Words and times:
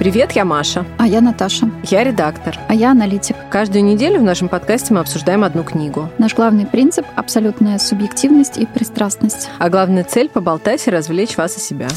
Привет, 0.00 0.32
я 0.32 0.46
Маша. 0.46 0.86
А 0.96 1.06
я 1.06 1.20
Наташа. 1.20 1.70
Я 1.82 2.02
редактор. 2.04 2.58
А 2.68 2.74
я 2.74 2.92
аналитик. 2.92 3.36
Каждую 3.50 3.84
неделю 3.84 4.20
в 4.20 4.22
нашем 4.22 4.48
подкасте 4.48 4.94
мы 4.94 5.00
обсуждаем 5.00 5.44
одну 5.44 5.62
книгу. 5.62 6.08
Наш 6.16 6.34
главный 6.34 6.64
принцип– 6.64 7.04
абсолютная 7.16 7.78
субъективность 7.78 8.56
и 8.56 8.64
пристрастность. 8.64 9.50
А 9.58 9.68
главная 9.68 10.04
цель– 10.04 10.30
поболтать 10.32 10.86
и 10.86 10.90
развлечь 10.90 11.36
вас 11.36 11.58
и 11.58 11.60
себя. 11.60 11.88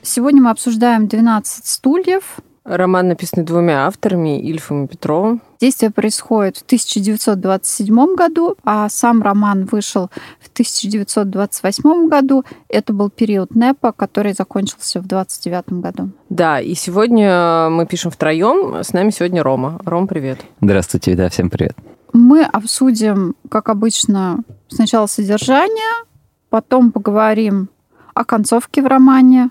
Сегодня 0.00 0.40
мы 0.40 0.48
обсуждаем 0.48 1.04
«12 1.04 1.42
стульев», 1.44 2.40
Роман, 2.64 3.08
написанный 3.08 3.44
двумя 3.44 3.86
авторами, 3.86 4.40
Ильфом 4.40 4.84
и 4.84 4.88
Петровым. 4.88 5.40
Действие 5.60 5.90
происходит 5.90 6.58
в 6.58 6.62
1927 6.62 8.14
году, 8.14 8.56
а 8.64 8.88
сам 8.88 9.22
роман 9.22 9.64
вышел 9.64 10.10
в 10.40 10.48
1928 10.52 12.08
году. 12.08 12.44
Это 12.68 12.92
был 12.92 13.10
период 13.10 13.54
НЭПа, 13.54 13.92
который 13.92 14.34
закончился 14.34 15.00
в 15.00 15.06
1929 15.06 15.82
году. 15.82 16.10
Да, 16.28 16.60
и 16.60 16.74
сегодня 16.74 17.68
мы 17.70 17.86
пишем 17.86 18.10
втроем. 18.10 18.76
С 18.82 18.92
нами 18.92 19.10
сегодня 19.10 19.42
Рома. 19.42 19.80
Ром, 19.84 20.06
привет. 20.06 20.40
Здравствуйте, 20.60 21.14
да, 21.16 21.28
всем 21.28 21.50
привет. 21.50 21.76
Мы 22.12 22.44
обсудим, 22.44 23.34
как 23.48 23.68
обычно, 23.68 24.40
сначала 24.68 25.06
содержание, 25.06 26.04
потом 26.48 26.92
поговорим 26.92 27.68
о 28.14 28.24
концовке 28.24 28.82
в 28.82 28.86
романе, 28.86 29.50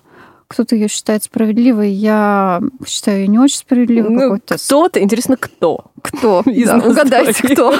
кто-то 0.50 0.76
ее 0.76 0.88
считает 0.88 1.24
справедливой, 1.24 1.92
я 1.92 2.62
считаю 2.86 3.20
ее 3.20 3.28
не 3.28 3.40
очень 3.40 3.58
справедливой. 3.58 4.10
Ну, 4.10 4.40
кто-то, 4.40 5.02
интересно, 5.02 5.38
кто? 5.38 5.86
Кто? 6.02 6.44
Да, 6.66 6.78
угадайте, 6.78 7.48
кто. 7.48 7.74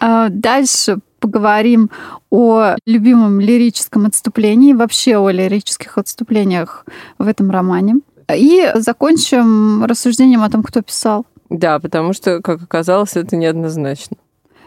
А, 0.00 0.28
дальше 0.30 0.98
поговорим 1.20 1.90
о 2.30 2.74
любимом 2.86 3.38
лирическом 3.38 4.06
отступлении, 4.06 4.72
вообще 4.72 5.18
о 5.18 5.30
лирических 5.30 5.96
отступлениях 5.96 6.84
в 7.18 7.28
этом 7.28 7.50
романе. 7.50 7.96
И 8.34 8.70
закончим 8.74 9.84
рассуждением 9.84 10.42
о 10.42 10.50
том, 10.50 10.62
кто 10.62 10.82
писал. 10.82 11.26
Да, 11.50 11.78
потому 11.78 12.12
что, 12.12 12.40
как 12.40 12.62
оказалось, 12.62 13.16
это 13.16 13.36
неоднозначно 13.36 14.16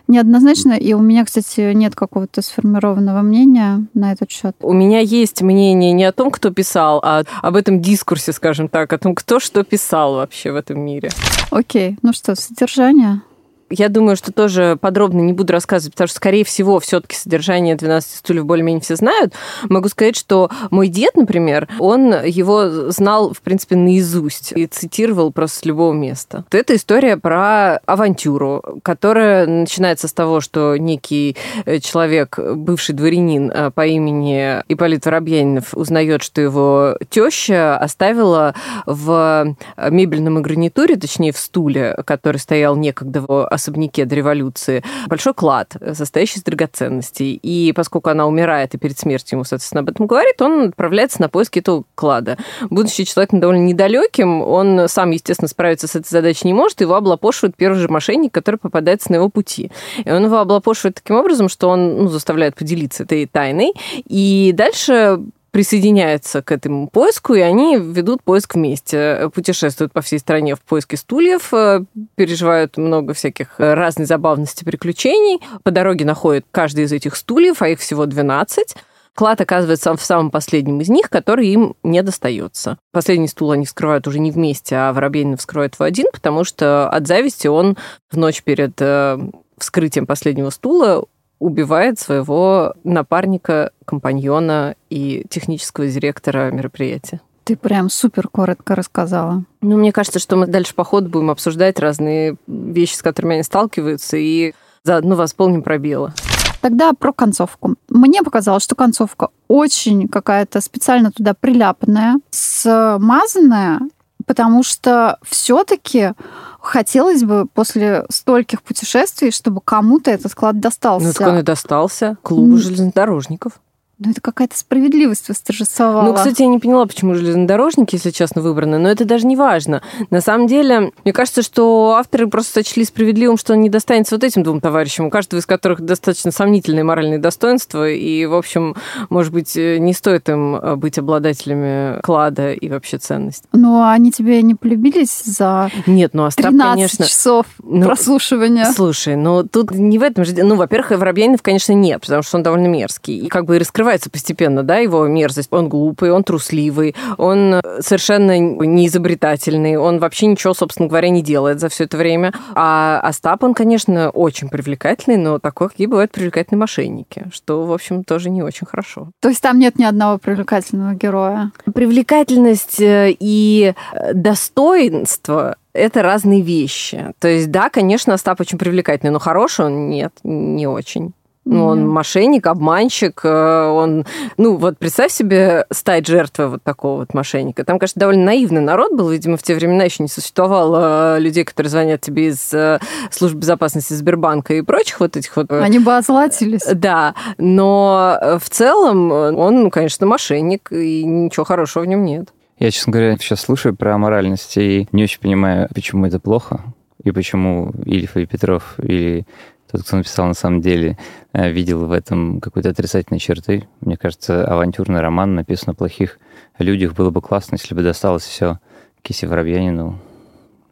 неоднозначно, 0.08 0.73
и 0.73 0.94
у 0.94 1.00
меня, 1.00 1.26
кстати, 1.26 1.73
нет 1.73 1.96
какого-то 1.96 2.42
сформированного 2.42 3.22
мнения 3.22 3.86
на 3.94 4.12
этот 4.12 4.32
счет. 4.32 4.56
У 4.62 4.73
меня 4.73 5.00
есть 5.00 5.42
мнение 5.42 5.92
не 5.94 6.04
о 6.04 6.12
том, 6.12 6.32
кто 6.32 6.52
писал, 6.52 7.00
а 7.04 7.23
об 7.42 7.56
этом 7.56 7.82
дискурсе, 7.82 8.34
скажем 8.34 8.68
так, 8.68 8.92
о 8.94 8.98
том, 8.98 9.16
кто 9.16 9.40
что 9.40 9.64
писал 9.64 10.16
вообще 10.16 10.52
в 10.52 10.56
этом 10.56 10.80
мире. 10.80 11.09
Окей, 11.52 11.98
ну 12.02 12.14
что, 12.14 12.36
содержание? 12.36 13.22
Я 13.69 13.89
думаю, 13.89 14.16
что 14.16 14.31
тоже 14.31 14.78
подробно 14.80 15.22
не 15.22 15.33
буду 15.33 15.53
рассказывать, 15.53 15.94
потому 15.94 16.08
что, 16.08 16.17
скорее 16.17 16.44
всего, 16.44 16.80
все-таки 16.80 17.16
содержание 17.16 17.75
12 17.75 18.17
стульев 18.17 18.45
более-менее 18.45 18.81
все 18.81 18.95
знают. 18.95 19.33
Могу 19.64 19.89
сказать, 19.89 20.16
что 20.16 20.50
мой 20.69 20.88
дед, 20.88 21.16
например, 21.16 21.67
он 21.80 22.14
его 22.23 22.91
знал, 22.91 23.34
в 23.34 23.41
принципе, 23.41 23.75
наизусть 23.75 24.53
и 24.53 24.67
цитировал 24.67 25.31
просто 25.31 25.59
с 25.59 25.66
любого 25.66 25.94
места. 25.94 26.45
Вот 26.52 26.56
это 26.56 26.75
история 26.75 27.17
про 27.17 27.78
авантюру, 27.86 28.80
которая 28.84 29.47
начинается 29.47 30.08
с 30.08 30.14
того, 30.14 30.41
что 30.41 30.78
некий 30.78 31.36
э, 31.66 31.80
человек, 31.80 32.38
бывший 32.38 32.94
дворянин 32.94 33.52
э, 33.52 33.72
по 33.72 33.86
имени 33.86 34.61
Ипполит 34.67 35.06
Воробьянинов, 35.06 35.73
узнает, 35.73 36.23
что 36.23 36.41
его 36.41 36.97
теща 37.09 37.78
оставила 37.78 38.53
в 38.86 39.56
мебельном 39.89 40.41
гарнитуре, 40.41 40.95
точнее, 40.95 41.31
в 41.31 41.38
стуле, 41.38 41.97
который 42.06 42.38
стоял 42.38 42.75
некогда 42.75 43.22
в 43.22 43.47
особняке 43.54 44.06
до 44.06 44.16
революции 44.16 44.84
большой 45.08 45.34
клад, 45.34 45.76
состоящий 45.94 46.40
из 46.40 46.44
драгоценностей. 46.44 47.34
И 47.36 47.73
поскольку 47.73 48.09
она 48.09 48.28
умирает 48.28 48.73
и 48.73 48.78
перед 48.78 48.98
смертью 48.98 49.38
ему, 49.38 49.44
соответственно, 49.44 49.82
об 49.82 49.90
этом 49.90 50.08
говорит, 50.08 50.42
он 50.42 50.70
отправляется 50.70 51.22
на 51.22 51.30
поиски 51.30 51.59
этого 51.59 51.84
клада. 51.96 52.38
Будучи 52.70 53.04
человеком 53.04 53.40
довольно 53.40 53.64
недалеким, 53.64 54.42
он 54.42 54.88
сам, 54.88 55.12
естественно, 55.12 55.48
справиться 55.48 55.88
с 55.88 55.96
этой 55.96 56.09
задачей 56.09 56.48
не 56.48 56.54
может, 56.54 56.81
его 56.81 56.96
облапошивает 56.96 57.56
первый 57.56 57.80
же 57.80 57.88
мошенник, 57.88 58.34
который 58.34 58.58
попадается 58.58 59.12
на 59.12 59.18
его 59.18 59.30
пути. 59.30 59.72
И 60.04 60.12
он 60.12 60.26
его 60.26 60.38
облапошивает 60.40 60.96
таким 60.96 61.18
образом, 61.18 61.50
что 61.50 61.70
он 61.70 62.03
ну, 62.03 62.08
заставляет 62.08 62.56
поделиться 62.56 63.03
этой 63.03 63.25
тайной. 63.25 63.74
И 64.08 64.52
дальше 64.53 65.20
присоединяются 65.53 66.41
к 66.41 66.52
этому 66.52 66.90
поиску, 66.90 67.36
и 67.36 67.40
они 67.40 67.78
ведут 67.78 68.24
поиск 68.24 68.56
вместе. 68.56 69.30
Путешествуют 69.36 69.94
по 69.94 70.02
всей 70.02 70.18
стране 70.18 70.56
в 70.56 70.62
поиске 70.62 70.97
стульев, 70.97 71.53
э, 71.53 71.86
переживают 72.16 72.78
много 72.78 73.14
всяких 73.14 73.59
э, 73.59 73.75
разных 73.75 74.08
забавностей, 74.08 74.66
приключений. 74.66 75.41
По 75.62 75.69
дороге 75.69 76.06
находят 76.06 76.44
каждый 76.50 76.86
из 76.86 76.91
этих 76.91 77.16
стульев, 77.16 77.62
а 77.62 77.69
их 77.69 77.80
всего 77.80 78.08
12. 78.08 78.75
Клад 79.14 79.41
оказывается 79.41 79.96
в 79.96 80.02
самом 80.02 80.31
последнем 80.31 80.81
из 80.81 80.90
них, 80.90 81.12
который 81.12 81.47
им 81.47 81.75
не 81.84 82.02
достается. 82.02 82.80
Последний 82.91 83.28
стул 83.28 83.52
они 83.52 83.68
вскрывают 83.68 84.08
уже 84.08 84.18
не 84.18 84.31
вместе, 84.31 84.75
а 84.75 84.91
Воробьянинов 84.91 85.40
вскрывает 85.40 85.78
в 85.78 85.84
один, 85.84 86.08
потому 86.12 86.46
что 86.46 86.90
от 86.90 87.06
зависти 87.06 87.46
он 87.46 87.78
в 88.09 88.18
ночь 88.18 88.41
перед 88.41 88.74
э, 88.80 89.20
вскрытием 89.59 90.08
последнего 90.08 90.50
стула 90.50 91.06
убивает 91.44 92.00
своего 92.00 92.74
напарника, 92.86 93.72
компаньона 93.86 94.76
и 94.90 95.26
технического 95.30 95.88
директора 95.88 96.50
мероприятия. 96.52 97.20
Ты 97.44 97.58
прям 97.58 97.90
супер 97.90 98.30
коротко 98.30 98.76
рассказала. 98.76 99.44
Ну, 99.59 99.78
мне 99.78 99.92
кажется, 99.92 100.20
что 100.20 100.38
мы 100.38 100.48
дальше 100.48 100.74
по 100.74 100.86
ходу 100.86 101.09
будем 101.09 101.30
обсуждать 101.30 101.80
разные 101.80 102.38
вещи, 102.48 102.96
с 102.96 103.02
которыми 103.02 103.34
они 103.34 103.44
сталкиваются, 103.44 104.16
и 104.16 104.53
заодно 104.84 105.18
восполним 105.18 105.64
пробелы. 105.64 106.14
Тогда 106.62 106.94
про 106.94 107.12
концовку. 107.12 107.76
Мне 107.90 108.24
показалось, 108.24 108.64
что 108.64 108.76
концовка 108.76 109.28
очень 109.50 110.08
какая-то 110.08 110.62
специально 110.62 111.12
туда 111.12 111.34
приляпанная, 111.34 112.16
смазанная, 112.32 113.82
потому 114.25 114.63
что 114.63 115.17
все-таки 115.23 116.13
хотелось 116.59 117.23
бы 117.23 117.45
после 117.45 118.06
стольких 118.09 118.61
путешествий, 118.61 119.31
чтобы 119.31 119.61
кому-то 119.61 120.11
этот 120.11 120.31
склад 120.31 120.59
достался. 120.59 121.07
Ну, 121.07 121.13
так 121.13 121.28
он 121.28 121.39
и 121.39 121.44
достался. 121.44 122.17
Клубу 122.22 122.57
железнодорожников. 122.57 123.53
Ну, 124.00 124.09
это 124.09 124.22
какая-то 124.22 124.58
справедливость 124.58 125.30
восторжествовала. 125.30 126.02
Ну, 126.02 126.14
кстати, 126.16 126.42
я 126.42 126.48
не 126.48 126.58
поняла, 126.58 126.88
почему 126.88 127.14
железнодорожники, 127.14 127.94
если 127.96 128.09
честно, 128.09 128.42
выбраны, 128.42 128.80
но 128.80 128.90
это 128.90 129.06
даже 129.06 129.28
не 129.28 129.36
важно. 129.36 129.84
На 130.09 130.20
самом 130.20 130.48
деле, 130.48 130.92
мне 131.04 131.14
кажется, 131.14 131.44
что 131.44 131.96
авторы 131.98 132.28
просто 132.28 132.53
сочли 132.53 132.86
справедливым, 132.86 133.38
что 133.38 133.53
он 133.53 133.62
не 133.62 133.70
достанется 133.70 134.16
вот 134.16 134.24
этим 134.24 134.42
двум 134.42 134.62
товарищам, 134.62 135.06
у 135.06 135.09
каждого 135.12 135.40
из 135.40 135.46
которых 135.46 135.82
достаточно 135.82 136.32
сомнительные 136.32 136.84
моральные 136.84 137.20
достоинства, 137.20 137.88
и, 137.88 138.26
в 138.26 138.34
общем, 138.34 138.76
может 139.09 139.32
быть, 139.32 139.56
не 139.56 139.94
стоит 139.94 140.28
им 140.28 140.56
э, 140.56 140.76
быть 140.76 140.98
обладателями 140.98 142.02
клада 142.02 142.52
и 142.52 142.70
вообще 142.70 142.98
ценностей. 142.98 143.48
Ну, 143.53 143.88
они 143.88 144.12
тебе 144.12 144.42
не 144.42 144.56
полюбились 144.56 145.24
за 145.24 145.70
Нет, 145.86 146.16
ну, 146.16 146.26
Остап, 146.26 146.48
13 146.48 146.74
конечно... 146.74 147.06
часов 147.06 147.46
ну, 147.62 147.86
прослушивания? 147.86 148.72
Слушай, 148.74 149.16
ну, 149.16 149.44
тут 149.44 149.70
не 149.72 150.00
в 150.00 150.03
этом 150.03 150.26
же... 150.26 150.34
Ну, 150.44 150.56
во-первых, 150.56 150.92
Воробьянинов, 150.92 151.44
конечно, 151.44 151.74
нет, 151.74 152.02
потому 152.02 152.24
что 152.24 152.38
он 152.38 152.44
довольно 152.44 152.68
мерзкий, 152.68 153.20
и 153.20 153.28
как 153.28 153.46
бы 153.46 153.56
и 153.56 153.59
раскрывает 153.59 153.83
раскрывается 153.84 154.10
постепенно, 154.10 154.64
да, 154.64 154.78
его 154.78 155.06
мерзость. 155.08 155.50
Он 155.52 155.68
глупый, 155.68 156.12
он 156.12 156.24
трусливый, 156.24 156.96
он 157.18 157.62
совершенно 157.80 158.40
неизобретательный, 158.40 159.76
он 159.76 160.00
вообще 160.00 160.28
ничего, 160.28 160.54
собственно 160.54 160.88
говоря, 160.88 161.10
не 161.10 161.22
делает 161.22 161.60
за 161.60 161.68
все 161.68 161.84
это 161.84 161.98
время. 161.98 162.34
А 162.56 163.00
Остап, 163.04 163.44
он, 163.44 163.54
конечно, 163.54 164.10
очень 164.10 164.50
привлекательный, 164.50 165.18
но 165.18 165.40
такой, 165.40 165.70
какие 165.70 165.88
бывают 165.88 166.12
привлекательные 166.12 166.60
мошенники, 166.60 167.26
что, 167.34 167.66
в 167.66 167.74
общем, 167.74 168.04
тоже 168.04 168.30
не 168.30 168.42
очень 168.42 168.66
хорошо. 168.66 169.10
То 169.20 169.30
есть 169.30 169.42
там 169.42 169.60
нет 169.60 169.78
ни 169.78 169.84
одного 169.84 170.18
привлекательного 170.18 170.94
героя? 170.94 171.52
Привлекательность 171.74 172.80
э, 172.80 173.16
и 173.20 173.74
э, 173.94 174.14
достоинство 174.14 175.56
это 175.74 176.04
разные 176.04 176.42
вещи. 176.42 177.14
То 177.20 177.28
есть, 177.28 177.52
да, 177.52 177.70
конечно, 177.70 178.14
Остап 178.14 178.40
очень 178.40 178.58
привлекательный, 178.58 179.12
но 179.12 179.20
хороший 179.20 179.66
он 179.66 179.90
нет, 179.90 180.14
не 180.24 180.68
очень. 180.68 181.14
Ну, 181.46 181.66
он 181.66 181.88
мошенник, 181.88 182.48
обманщик, 182.48 183.22
э, 183.24 183.66
он... 183.68 184.06
Ну, 184.38 184.56
вот 184.56 184.78
представь 184.78 185.12
себе 185.12 185.66
стать 185.72 186.08
жертвой 186.08 186.48
вот 186.48 186.64
такого 186.64 187.00
вот 187.00 187.14
мошенника. 187.14 187.66
Там, 187.66 187.80
конечно, 187.80 188.00
довольно 188.00 188.24
наивный 188.24 188.62
народ 188.62 188.94
был, 188.94 189.09
видимо, 189.09 189.35
в 189.35 189.44
те 189.44 189.53
времена 189.53 189.84
еще 189.84 190.03
не 190.03 190.09
существовало 190.09 191.17
людей, 191.20 191.44
которые 191.44 191.70
звонят 191.70 192.00
тебе 192.02 192.28
из 192.28 192.53
э, 192.53 192.79
службы 193.12 193.41
безопасности 193.41 193.94
Сбербанка 193.94 194.53
и 194.53 194.62
прочих 194.62 195.02
вот 195.02 195.17
этих 195.17 195.35
вот... 195.35 195.52
Э, 195.52 195.62
Они 195.62 195.79
бы 195.79 195.96
озлатились. 195.97 196.66
Да, 196.73 197.14
но 197.38 198.17
в 198.41 198.50
целом 198.50 199.12
он, 199.12 199.70
конечно, 199.70 200.06
мошенник, 200.06 200.72
и 200.72 201.03
ничего 201.03 201.44
хорошего 201.44 201.84
в 201.84 201.88
нем 201.88 202.06
нет. 202.06 202.29
Я, 202.58 202.72
честно 202.72 202.94
говоря, 202.94 203.17
сейчас 203.17 203.41
слушаю 203.41 203.76
про 203.76 203.97
моральность 203.97 204.56
и 204.58 204.88
не 204.91 205.03
очень 205.03 205.20
понимаю, 205.20 205.67
почему 205.73 206.06
это 206.06 206.20
плохо, 206.20 206.62
и 207.03 207.12
почему 207.12 207.73
Ильф 207.85 208.16
и 208.16 208.26
Петров 208.26 208.76
или 208.78 209.26
тот, 209.73 209.81
кто 209.81 209.97
написал 209.97 210.28
на 210.28 210.35
самом 210.35 210.61
деле, 210.61 210.97
э, 211.34 211.49
видел 211.49 211.87
в 211.87 211.91
этом 211.91 212.40
какой-то 212.40 212.70
отрицательной 212.70 213.20
черты. 213.20 213.67
Мне 213.81 213.97
кажется, 213.97 214.46
авантюрный 214.46 215.02
роман 215.02 215.34
написан 215.34 215.72
о 215.72 215.73
плохих 215.73 216.20
людях. 216.59 216.93
Было 216.93 217.09
бы 217.09 217.22
классно, 217.22 217.55
если 217.55 217.73
бы 217.73 217.81
досталось 217.81 218.23
все 218.23 218.59
Кисе 219.02 219.25
Воробьянину. 219.25 219.99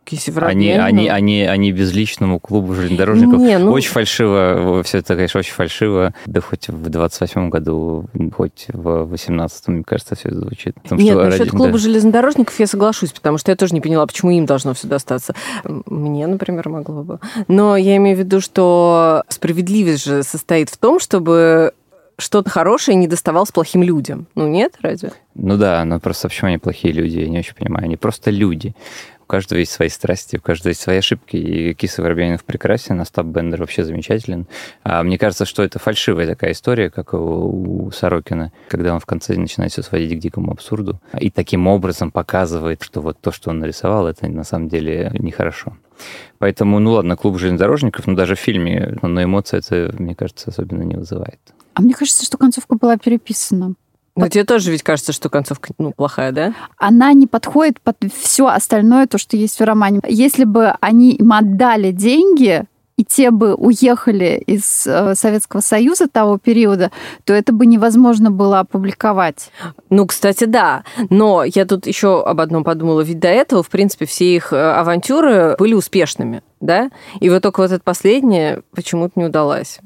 Они, 0.09 0.71
они, 0.71 1.07
они, 1.07 1.44
они 1.44 1.71
безличному 1.71 2.39
клубу 2.39 2.74
железнодорожников. 2.74 3.39
Не, 3.39 3.57
ну... 3.57 3.71
Очень 3.71 3.92
фальшиво, 3.92 4.81
все 4.83 4.98
это, 4.98 5.15
конечно, 5.15 5.39
очень 5.39 5.53
фальшиво. 5.53 6.13
Да 6.25 6.42
хоть 6.42 6.68
в 6.68 6.88
28-м 6.88 7.50
году, 7.50 8.06
хоть 8.36 8.65
в 8.69 9.13
18-м, 9.13 9.74
мне 9.75 9.83
кажется, 9.83 10.15
все 10.15 10.30
это 10.30 10.39
звучит. 10.39 10.75
Потому, 10.81 11.01
Нет, 11.01 11.15
насчет 11.15 11.39
ради... 11.39 11.51
клуба 11.51 11.74
да. 11.74 11.77
железнодорожников 11.77 12.59
я 12.59 12.68
соглашусь, 12.68 13.12
потому 13.12 13.38
что 13.38 13.51
я 13.51 13.56
тоже 13.56 13.74
не 13.74 13.81
поняла, 13.81 14.06
почему 14.06 14.31
им 14.31 14.45
должно 14.45 14.74
все 14.74 14.88
достаться. 14.88 15.33
Мне, 15.63 16.27
например, 16.27 16.68
могло 16.68 17.04
бы. 17.04 17.19
Но 17.47 17.77
я 17.77 17.95
имею 17.97 18.18
в 18.18 18.19
виду, 18.19 18.42
что 18.42 19.24
справедливость 19.30 20.04
же 20.04 20.24
состоит 20.24 20.69
в 20.69 20.77
том, 20.77 21.00
чтобы 21.00 21.74
что-то 22.18 22.50
хорошее 22.50 22.95
не 22.97 23.07
доставалось 23.07 23.51
плохим 23.51 23.83
людям. 23.83 24.27
Ну 24.36 24.47
нет, 24.47 24.74
разве? 24.81 25.12
Ну 25.36 25.57
да, 25.57 25.83
но 25.86 26.00
просто 26.00 26.27
почему 26.27 26.50
они 26.50 26.57
плохие 26.57 26.94
люди, 26.94 27.19
я 27.19 27.27
не 27.27 27.39
очень 27.39 27.56
понимаю. 27.56 27.86
Они 27.86 27.97
просто 27.97 28.30
люди 28.30 28.75
каждого 29.31 29.60
есть 29.60 29.72
свои 29.72 29.88
страсти, 29.88 30.36
у 30.36 30.42
каждого 30.42 30.72
есть 30.72 30.81
свои 30.81 30.98
ошибки. 30.98 31.38
И 31.38 31.74
Киса 31.74 32.01
Воробьянинов 32.01 32.44
прекрасен, 32.44 33.00
Остап 33.00 33.28
Бендер 33.28 33.62
вообще 33.62 33.86
замечателен. 33.86 34.45
А 34.83 35.01
мне 35.04 35.18
кажется, 35.18 35.45
что 35.45 35.63
это 35.63 35.80
фальшивая 35.80 36.28
такая 36.28 36.51
история, 36.51 36.89
как 36.89 37.13
у, 37.13 37.86
у 37.86 37.92
Сорокина, 37.92 38.51
когда 38.68 38.94
он 38.94 39.00
в 39.00 39.06
конце 39.06 39.38
начинает 39.38 39.72
все 39.72 39.83
сводить 39.83 40.18
к 40.18 40.22
дикому 40.22 40.51
абсурду 40.51 41.00
и 41.18 41.30
таким 41.31 41.68
образом 41.68 42.12
показывает, 42.12 42.83
что 42.83 43.00
вот 43.00 43.22
то, 43.22 43.31
что 43.31 43.51
он 43.51 43.60
нарисовал, 43.60 44.06
это 44.07 44.28
на 44.28 44.44
самом 44.44 44.68
деле 44.68 45.10
нехорошо. 45.13 45.78
Поэтому, 46.38 46.80
ну 46.80 46.92
ладно, 46.92 47.16
клуб 47.16 47.39
железнодорожников, 47.39 48.07
но 48.07 48.16
даже 48.16 48.36
в 48.36 48.39
фильме, 48.39 48.98
но 49.01 49.24
эмоции 49.24 49.60
это, 49.60 49.95
мне 49.98 50.13
кажется, 50.13 50.50
особенно 50.50 50.81
не 50.81 50.95
вызывает. 50.95 51.39
А 51.74 51.81
мне 51.81 51.94
кажется, 51.94 52.25
что 52.25 52.38
концовка 52.38 52.75
была 52.75 52.98
переписана. 52.98 53.75
Но 54.16 54.28
тебе 54.28 54.44
тоже 54.44 54.72
ведь 54.72 54.84
кажется, 54.84 55.13
что 55.13 55.30
концовка 55.30 55.72
ну, 55.78 55.94
плохая, 55.94 56.31
да? 56.31 56.54
Она 56.78 57.13
не 57.13 57.28
подходит 57.28 57.80
под 57.81 57.98
все 58.13 58.48
остальное, 58.48 59.08
то, 59.08 59.18
что 59.18 59.38
есть 59.38 59.60
в 59.60 59.63
романе. 59.63 60.02
Если 60.08 60.44
бы 60.44 60.75
они 60.81 61.12
им 61.12 61.31
отдали 61.31 61.92
деньги, 61.92 62.66
и 62.98 63.04
те 63.04 63.31
бы 63.31 63.56
уехали 63.56 64.44
из 64.46 64.86
э, 64.86 65.16
Советского 65.16 65.62
Союза 65.62 66.08
того 66.08 66.38
периода, 66.38 66.92
то 67.24 67.34
это 67.34 67.52
бы 67.52 67.66
невозможно 67.66 68.30
было 68.30 68.60
опубликовать. 68.60 69.50
Ну, 69.90 70.06
кстати, 70.06 70.44
да. 70.44 70.84
Но 71.10 71.44
я 71.44 71.66
тут 71.66 71.88
еще 71.88 72.22
об 72.24 72.40
одном 72.42 72.64
подумала. 72.64 73.02
Ведь 73.02 73.19
до 73.19 73.30
этого, 73.30 73.64
в 73.64 73.69
принципе, 73.69 74.06
все 74.06 74.36
их 74.36 74.54
э, 74.54 74.74
авантюры 74.74 75.56
были 75.57 75.74
успешными, 75.74 76.44
да? 76.60 76.92
И 77.19 77.30
вот 77.30 77.42
только 77.42 77.62
вот 77.62 77.72
эта 77.72 77.84
последняя 77.84 78.62
почему-то 78.75 79.14
не 79.16 79.25
удалась. 79.25 79.80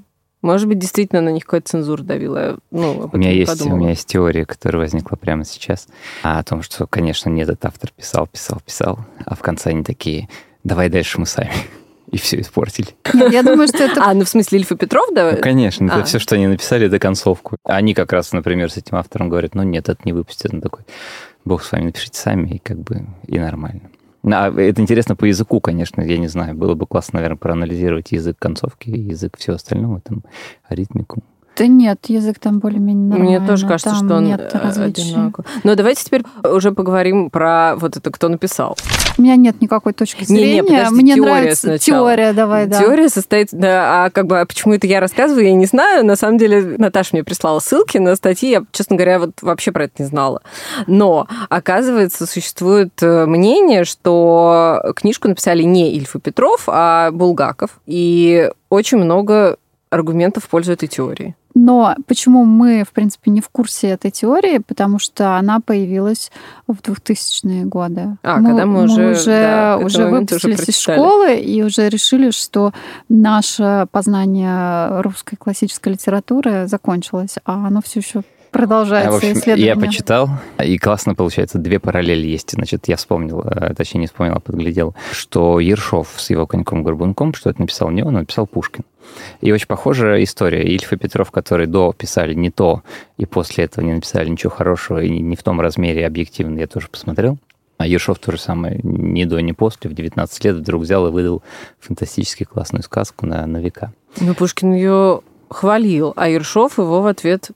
Может 0.45 0.67
быть, 0.67 0.77
действительно 0.77 1.21
на 1.21 1.29
них 1.29 1.43
какая-то 1.43 1.69
цензура 1.69 2.03
давила. 2.03 2.59
Ну, 2.69 3.09
у, 3.11 3.17
меня 3.17 3.31
есть, 3.31 3.65
у 3.65 3.75
меня 3.75 3.89
есть 3.89 4.05
теория, 4.05 4.45
которая 4.45 4.83
возникла 4.83 5.15
прямо 5.15 5.43
сейчас, 5.43 5.87
о 6.21 6.43
том, 6.43 6.61
что, 6.61 6.85
конечно, 6.85 7.31
не 7.31 7.41
этот 7.41 7.65
автор 7.65 7.89
писал, 7.97 8.27
писал, 8.27 8.61
писал, 8.63 8.99
а 9.25 9.33
в 9.33 9.39
конце 9.39 9.71
они 9.71 9.83
такие, 9.83 10.29
давай 10.63 10.89
дальше 10.89 11.19
мы 11.19 11.25
сами. 11.25 11.51
И 12.11 12.19
все 12.19 12.39
испортили. 12.39 12.89
Я 13.31 13.41
думаю, 13.41 13.67
что 13.67 13.83
это... 13.85 14.05
А, 14.05 14.13
ну 14.13 14.23
в 14.23 14.29
смысле 14.29 14.59
Ильф 14.59 14.71
и 14.71 14.75
Петров, 14.75 15.09
да? 15.15 15.31
Ну, 15.31 15.41
конечно, 15.41 15.91
а. 15.91 15.97
это 15.97 16.05
все, 16.05 16.19
что 16.19 16.35
они 16.35 16.45
написали 16.45 16.87
до 16.89 16.99
концовку. 16.99 17.57
Они 17.63 17.95
как 17.95 18.13
раз, 18.13 18.31
например, 18.31 18.71
с 18.71 18.77
этим 18.77 18.97
автором 18.97 19.29
говорят, 19.29 19.55
ну 19.55 19.63
нет, 19.63 19.89
это 19.89 19.99
не 20.05 20.13
выпустят. 20.13 20.53
Он 20.53 20.61
такой, 20.61 20.83
бог 21.43 21.63
с 21.63 21.71
вами, 21.71 21.85
напишите 21.85 22.19
сами, 22.19 22.49
и 22.49 22.57
как 22.59 22.77
бы 22.77 23.07
и 23.25 23.39
нормально. 23.39 23.89
А, 24.33 24.49
это 24.49 24.81
интересно 24.81 25.15
по 25.15 25.25
языку, 25.25 25.59
конечно, 25.61 26.01
я 26.01 26.17
не 26.17 26.27
знаю. 26.27 26.55
Было 26.55 26.73
бы 26.73 26.87
классно, 26.87 27.17
наверное, 27.17 27.37
проанализировать 27.37 28.11
язык 28.11 28.37
концовки, 28.39 28.89
язык 28.89 29.37
всего 29.37 29.55
остального, 29.55 30.01
там, 30.01 30.23
ритмику. 30.69 31.23
Да 31.55 31.67
нет, 31.67 31.99
язык 32.07 32.39
там 32.39 32.59
более-менее 32.59 33.09
нормальный. 33.09 33.39
Мне 33.39 33.47
тоже 33.47 33.67
кажется, 33.67 33.91
там 33.91 34.05
что 34.05 34.15
он 34.17 34.25
нет 34.25 34.51
э, 34.53 34.57
одинаковый. 34.57 35.45
Но 35.63 35.75
давайте 35.75 36.03
теперь 36.03 36.23
уже 36.43 36.71
поговорим 36.71 37.29
про 37.29 37.75
вот 37.77 37.95
это, 37.95 38.11
кто 38.11 38.27
написал. 38.27 38.77
У 39.17 39.21
меня 39.21 39.37
нет 39.37 39.61
никакой 39.61 39.93
точки 39.93 40.25
зрения. 40.25 40.45
Не, 40.45 40.53
не, 40.55 40.63
подожди, 40.63 40.95
Мне 40.95 41.15
теория 41.15 41.31
нравится 41.31 41.67
сначала. 41.67 42.09
теория, 42.09 42.33
давай, 42.33 42.67
да. 42.67 42.79
Теория 42.79 43.07
состоит, 43.07 43.49
да, 43.51 44.05
а 44.05 44.09
как 44.09 44.27
бы 44.27 44.39
а 44.39 44.45
почему 44.45 44.73
это 44.73 44.87
я 44.87 44.99
рассказываю, 44.99 45.45
я 45.45 45.53
не 45.53 45.65
знаю. 45.65 46.05
На 46.05 46.17
самом 46.17 46.37
деле 46.37 46.75
Наташа 46.77 47.11
мне 47.13 47.23
прислала 47.23 47.59
ссылки 47.59 47.97
на 47.97 48.15
статьи, 48.15 48.51
я, 48.51 48.63
честно 48.71 48.97
говоря, 48.97 49.19
вот 49.19 49.31
вообще 49.41 49.71
про 49.71 49.85
это 49.85 49.93
не 49.99 50.05
знала. 50.05 50.41
Но, 50.87 51.27
оказывается, 51.49 52.25
существует 52.25 52.91
э, 53.01 53.25
мнение, 53.25 53.85
что 53.85 54.81
книжку 54.95 55.29
написали 55.29 55.63
не 55.63 55.95
Ильф 55.95 56.15
и 56.15 56.19
Петров, 56.19 56.63
а 56.67 57.11
Булгаков. 57.11 57.79
И 57.85 58.51
очень 58.69 58.97
много 58.97 59.57
аргументов 59.95 60.43
в 60.43 60.49
пользу 60.49 60.73
этой 60.73 60.87
теории. 60.87 61.35
Но 61.55 61.95
почему 62.05 62.43
мы, 62.43 62.83
в 62.83 62.91
принципе, 62.91 63.31
не 63.31 63.39
в 63.39 63.47
курсе 63.47 63.87
этой 63.87 64.11
теории? 64.11 64.57
Потому 64.57 64.99
что 64.99 65.37
она 65.37 65.61
появилась 65.61 66.29
в 66.67 66.73
2000-е 66.81 67.63
годы. 67.63 68.17
А, 68.23 68.37
мы, 68.37 68.49
когда 68.49 68.65
мы, 68.65 68.79
мы 68.79 68.83
уже, 68.83 69.11
уже, 69.11 69.25
да, 69.25 69.79
уже 69.81 70.05
выпустились 70.07 70.59
уже 70.59 70.71
из 70.71 70.79
школы 70.79 71.35
и 71.35 71.63
уже 71.63 71.87
решили, 71.87 72.31
что 72.31 72.73
наше 73.07 73.87
познание 73.91 75.01
русской 75.01 75.37
классической 75.37 75.93
литературы 75.93 76.67
закончилось, 76.67 77.35
а 77.45 77.67
оно 77.67 77.81
все 77.81 78.01
еще 78.01 78.23
продолжается 78.55 79.11
в 79.11 79.15
общем, 79.15 79.33
исследование. 79.33 79.67
Я 79.67 79.75
почитал, 79.75 80.29
и 80.63 80.77
классно 80.77 81.13
получается, 81.13 81.57
две 81.57 81.77
параллели 81.79 82.25
есть. 82.25 82.51
Значит, 82.51 82.87
я 82.87 82.95
вспомнил, 82.95 83.41
э, 83.41 83.73
точнее 83.75 84.01
не 84.01 84.07
вспомнил, 84.07 84.35
а 84.35 84.39
подглядел, 84.39 84.95
что 85.11 85.59
Ершов 85.59 86.13
с 86.15 86.29
его 86.29 86.47
коньком-горбунком, 86.47 87.33
что 87.33 87.49
это 87.49 87.59
написал 87.59 87.89
не 87.89 88.01
он, 88.01 88.15
а 88.15 88.19
написал 88.21 88.47
Пушкин. 88.47 88.85
И 89.41 89.51
очень 89.51 89.67
похожая 89.67 90.23
история. 90.23 90.63
Ильф 90.63 90.93
и 90.93 90.97
Петров, 90.97 91.31
которые 91.31 91.67
до 91.67 91.91
писали 91.91 92.33
не 92.33 92.49
то, 92.49 92.81
и 93.17 93.25
после 93.25 93.65
этого 93.65 93.83
не 93.83 93.93
написали 93.93 94.29
ничего 94.29 94.51
хорошего, 94.51 95.03
и 95.03 95.09
не 95.09 95.35
в 95.35 95.43
том 95.43 95.59
размере 95.59 96.07
объективно, 96.07 96.59
я 96.59 96.67
тоже 96.67 96.87
посмотрел. 96.87 97.37
А 97.77 97.87
Ершов 97.87 98.19
то 98.19 98.31
же 98.31 98.37
самое, 98.37 98.79
ни 98.83 99.25
до, 99.25 99.41
ни 99.41 99.51
после, 99.51 99.89
в 99.89 99.93
19 99.93 100.45
лет 100.45 100.55
вдруг 100.55 100.83
взял 100.83 101.07
и 101.07 101.11
выдал 101.11 101.43
фантастически 101.81 102.45
классную 102.45 102.83
сказку 102.83 103.25
на, 103.25 103.45
на 103.45 103.57
века. 103.57 103.91
Ну, 104.21 104.33
Пушкин 104.33 104.73
ее 104.73 105.21
хвалил, 105.49 106.13
а 106.15 106.29
Ершов 106.29 106.77
его 106.77 107.01
в 107.01 107.07
ответ 107.07 107.51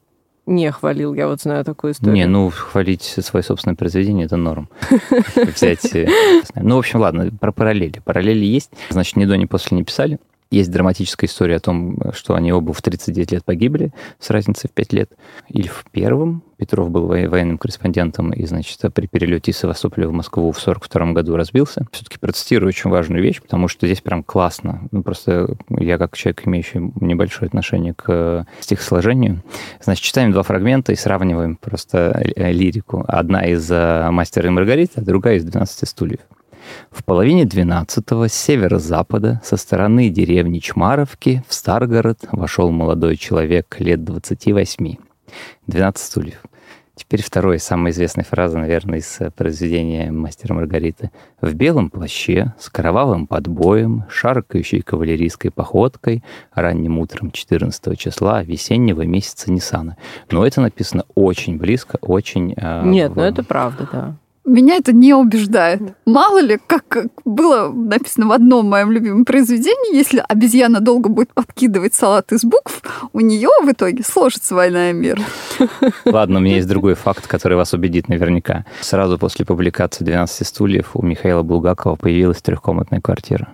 не 0.50 0.72
хвалил, 0.72 1.14
я 1.14 1.28
вот 1.28 1.42
знаю 1.42 1.64
такую 1.64 1.94
историю. 1.94 2.16
Не, 2.16 2.26
ну, 2.26 2.50
хвалить 2.50 3.04
свое 3.04 3.44
собственное 3.44 3.76
произведение– 3.76 4.26
это 4.28 4.36
норм. 4.36 4.68
Взять... 5.36 5.96
Э, 5.96 6.08
ну, 6.56 6.76
в 6.76 6.80
общем, 6.80 7.00
ладно, 7.00 7.30
про 7.40 7.52
параллели. 7.52 8.02
Параллели 8.04 8.46
есть. 8.46 8.72
Значит, 8.90 9.16
ни 9.16 9.26
до, 9.26 9.38
ни 9.38 9.46
после 9.46 9.78
не 9.78 9.84
писали. 9.84 10.20
Есть 10.52 10.72
драматическая 10.72 11.30
история 11.30 11.58
о 11.58 11.60
том, 11.60 12.00
что 12.14 12.34
они 12.34 12.52
оба 12.52 12.74
в 12.74 12.82
39 12.82 13.32
лет 13.34 13.46
погибли 13.46 13.94
с 14.20 14.32
разницей 14.32 14.68
в 14.68 14.74
5 14.74 14.94
лет. 14.94 15.12
Ильф 15.50 15.86
первым, 15.92 16.44
Петров 16.58 16.90
был 16.90 17.06
военным 17.06 17.58
корреспондентом 17.58 18.34
и, 18.34 18.46
значит, 18.46 18.82
при 18.94 19.06
перелете 19.06 19.52
из 19.52 19.58
Севастополя 19.60 20.08
в 20.08 20.12
Москву 20.12 20.52
в 20.52 20.60
42 20.60 21.14
году 21.14 21.36
разбился. 21.36 21.86
Все-таки 21.92 22.18
процитирую 22.18 22.68
очень 22.68 22.90
важную 22.90 23.22
вещь, 23.22 23.42
потому 23.42 23.68
что 23.68 23.86
здесь 23.86 24.02
прям 24.02 24.24
классно. 24.24 24.88
Ну, 24.92 25.04
просто 25.04 25.56
я 25.70 25.98
как 26.00 26.18
человек, 26.18 26.48
имеющий 26.48 26.80
небольшое 27.00 27.48
отношение 27.48 27.94
к 27.94 28.46
стихосложению, 28.60 29.44
значит, 29.82 30.04
читаем 30.04 30.32
два 30.32 30.42
фрагмента 30.42 30.92
и 30.92 30.96
сравниваем 30.96 31.58
просто 31.58 32.22
лирику. 32.36 33.06
Одна 33.08 33.46
из 33.46 33.70
э, 33.72 34.10
«Мастера 34.12 34.48
и 34.48 34.50
Маргариты», 34.50 35.00
а 35.00 35.02
другая 35.02 35.38
из 35.38 35.46
«12 35.46 35.86
стульев». 35.86 36.20
В 36.92 37.04
половине 37.04 37.46
двенадцатого 37.46 38.28
с 38.28 38.34
северо-запада 38.34 39.42
со 39.44 39.58
стороны 39.58 40.10
деревни 40.10 40.60
Чмаровки 40.60 41.44
в 41.48 41.54
Старгород 41.54 42.20
вошел 42.32 42.72
молодой 42.72 43.18
человек 43.18 43.76
лет 43.80 44.04
28. 44.04 44.96
12 45.68 46.06
стульев. 46.06 46.42
Теперь 47.00 47.24
вторая, 47.24 47.60
самая 47.60 47.94
известная 47.94 48.26
фраза, 48.26 48.58
наверное, 48.58 49.00
из 49.00 49.22
э, 49.22 49.32
произведения 49.32 50.12
«Мастера 50.12 50.54
Маргариты». 50.54 51.12
В 51.40 51.54
белом 51.54 51.90
плаще, 51.90 52.54
с 52.60 52.70
кровавым 52.70 53.26
подбоем, 53.26 54.04
шаркающей 54.10 54.82
кавалерийской 54.82 55.50
походкой, 55.50 56.26
ранним 56.54 57.00
утром 57.00 57.32
14 57.32 57.98
числа 57.98 58.44
весеннего 58.44 59.04
месяца 59.04 59.50
Ниссана. 59.50 59.96
Но 60.30 60.46
это 60.46 60.60
написано 60.60 61.06
очень 61.16 61.58
близко, 61.58 61.98
очень... 62.02 62.54
Э, 62.58 62.84
Нет, 62.84 63.14
в... 63.14 63.16
ну 63.16 63.22
это 63.22 63.44
правда, 63.46 63.88
да. 63.90 64.16
Меня 64.50 64.78
это 64.78 64.94
не 64.94 65.14
убеждает. 65.14 65.80
Мало 66.08 66.42
ли, 66.42 66.58
как 66.66 67.06
было 67.24 67.72
написано 67.72 68.26
в 68.26 68.32
одном 68.32 68.68
моем 68.68 68.92
любимом 68.92 69.24
произведении, 69.24 69.96
если 69.96 70.24
обезьяна 70.28 70.80
долго 70.80 71.08
будет 71.08 71.32
подкидывать 71.36 71.94
салат 71.94 72.32
из 72.32 72.44
букв, 72.44 72.82
у 73.14 73.20
нее 73.20 73.50
в 73.62 73.72
итоге 73.72 74.04
сложится 74.04 74.56
война 74.56 74.90
и 74.90 74.94
мир. 74.94 75.22
Ладно, 76.06 76.40
у 76.40 76.42
меня 76.42 76.56
есть 76.56 76.68
другой 76.68 76.96
факт, 76.96 77.28
который 77.28 77.58
вас 77.58 77.74
убедит 77.74 78.10
наверняка. 78.10 78.66
Сразу 78.82 79.20
после 79.20 79.46
публикации 79.46 80.04
«12 80.04 80.44
стульев» 80.44 80.96
у 80.96 81.04
Михаила 81.04 81.44
Булгакова 81.44 81.96
появилась 81.96 82.42
трехкомнатная 82.42 83.02
квартира. 83.02 83.50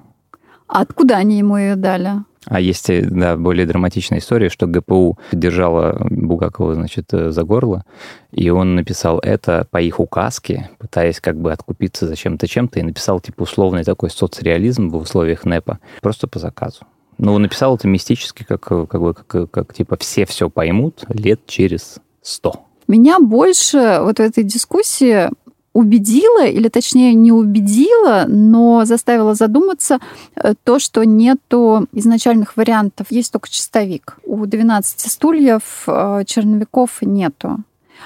А 0.69 0.79
откуда 0.79 1.17
они 1.17 1.39
ему 1.39 1.57
ее 1.57 1.75
дали? 1.75 2.23
А 2.45 2.59
есть, 2.59 2.89
э, 2.89 3.01
да, 3.01 3.35
более 3.37 3.65
драматичная 3.65 4.19
история, 4.19 4.49
что 4.49 4.67
ГПУ 4.67 5.17
держала 5.31 5.97
Бугакова, 6.09 6.75
значит, 6.75 7.13
э, 7.13 7.31
за 7.31 7.43
горло, 7.43 7.83
и 8.31 8.49
он 8.49 8.75
написал 8.75 9.19
это 9.19 9.67
по 9.71 9.81
их 9.81 9.99
указке, 9.99 10.69
пытаясь 10.77 11.19
как 11.19 11.37
бы 11.37 11.51
откупиться 11.51 12.07
за 12.07 12.15
чем-то 12.15 12.47
чем-то, 12.47 12.79
и 12.79 12.83
написал, 12.83 13.19
типа, 13.19 13.43
условный 13.43 13.83
такой 13.83 14.09
соцреализм 14.09 14.89
в 14.89 14.95
условиях 14.97 15.45
НЭПа, 15.45 15.79
просто 16.01 16.27
по 16.27 16.39
заказу. 16.39 16.85
Ну, 17.17 17.33
он 17.33 17.43
написал 17.43 17.75
это 17.75 17.87
мистически, 17.87 18.43
как, 18.43 18.61
как 18.61 19.01
бы, 19.01 19.13
как, 19.13 19.49
как, 19.49 19.73
типа, 19.73 19.97
все 19.97 20.25
все 20.25 20.49
поймут 20.49 21.05
лет 21.07 21.45
через 21.47 21.97
сто. 22.21 22.65
Меня 22.87 23.19
больше 23.19 23.99
вот 24.01 24.17
в 24.17 24.21
этой 24.21 24.43
дискуссии 24.43 25.29
убедило, 25.75 26.45
или 26.45 26.69
точнее 26.69 27.13
не 27.13 27.33
убедило, 27.33 28.25
но 28.29 28.85
заставило 28.85 29.35
задуматься 29.35 29.99
э, 30.35 30.53
то, 30.63 30.79
что 30.79 31.03
нету 31.03 31.87
изначальных 31.91 32.55
вариантов, 32.55 33.07
есть 33.09 33.33
только 33.33 33.49
чистовик. 33.49 34.17
У 34.23 34.45
12 34.45 35.11
стульев 35.11 35.83
э, 35.87 36.23
черновиков 36.25 37.01
нету. 37.01 37.57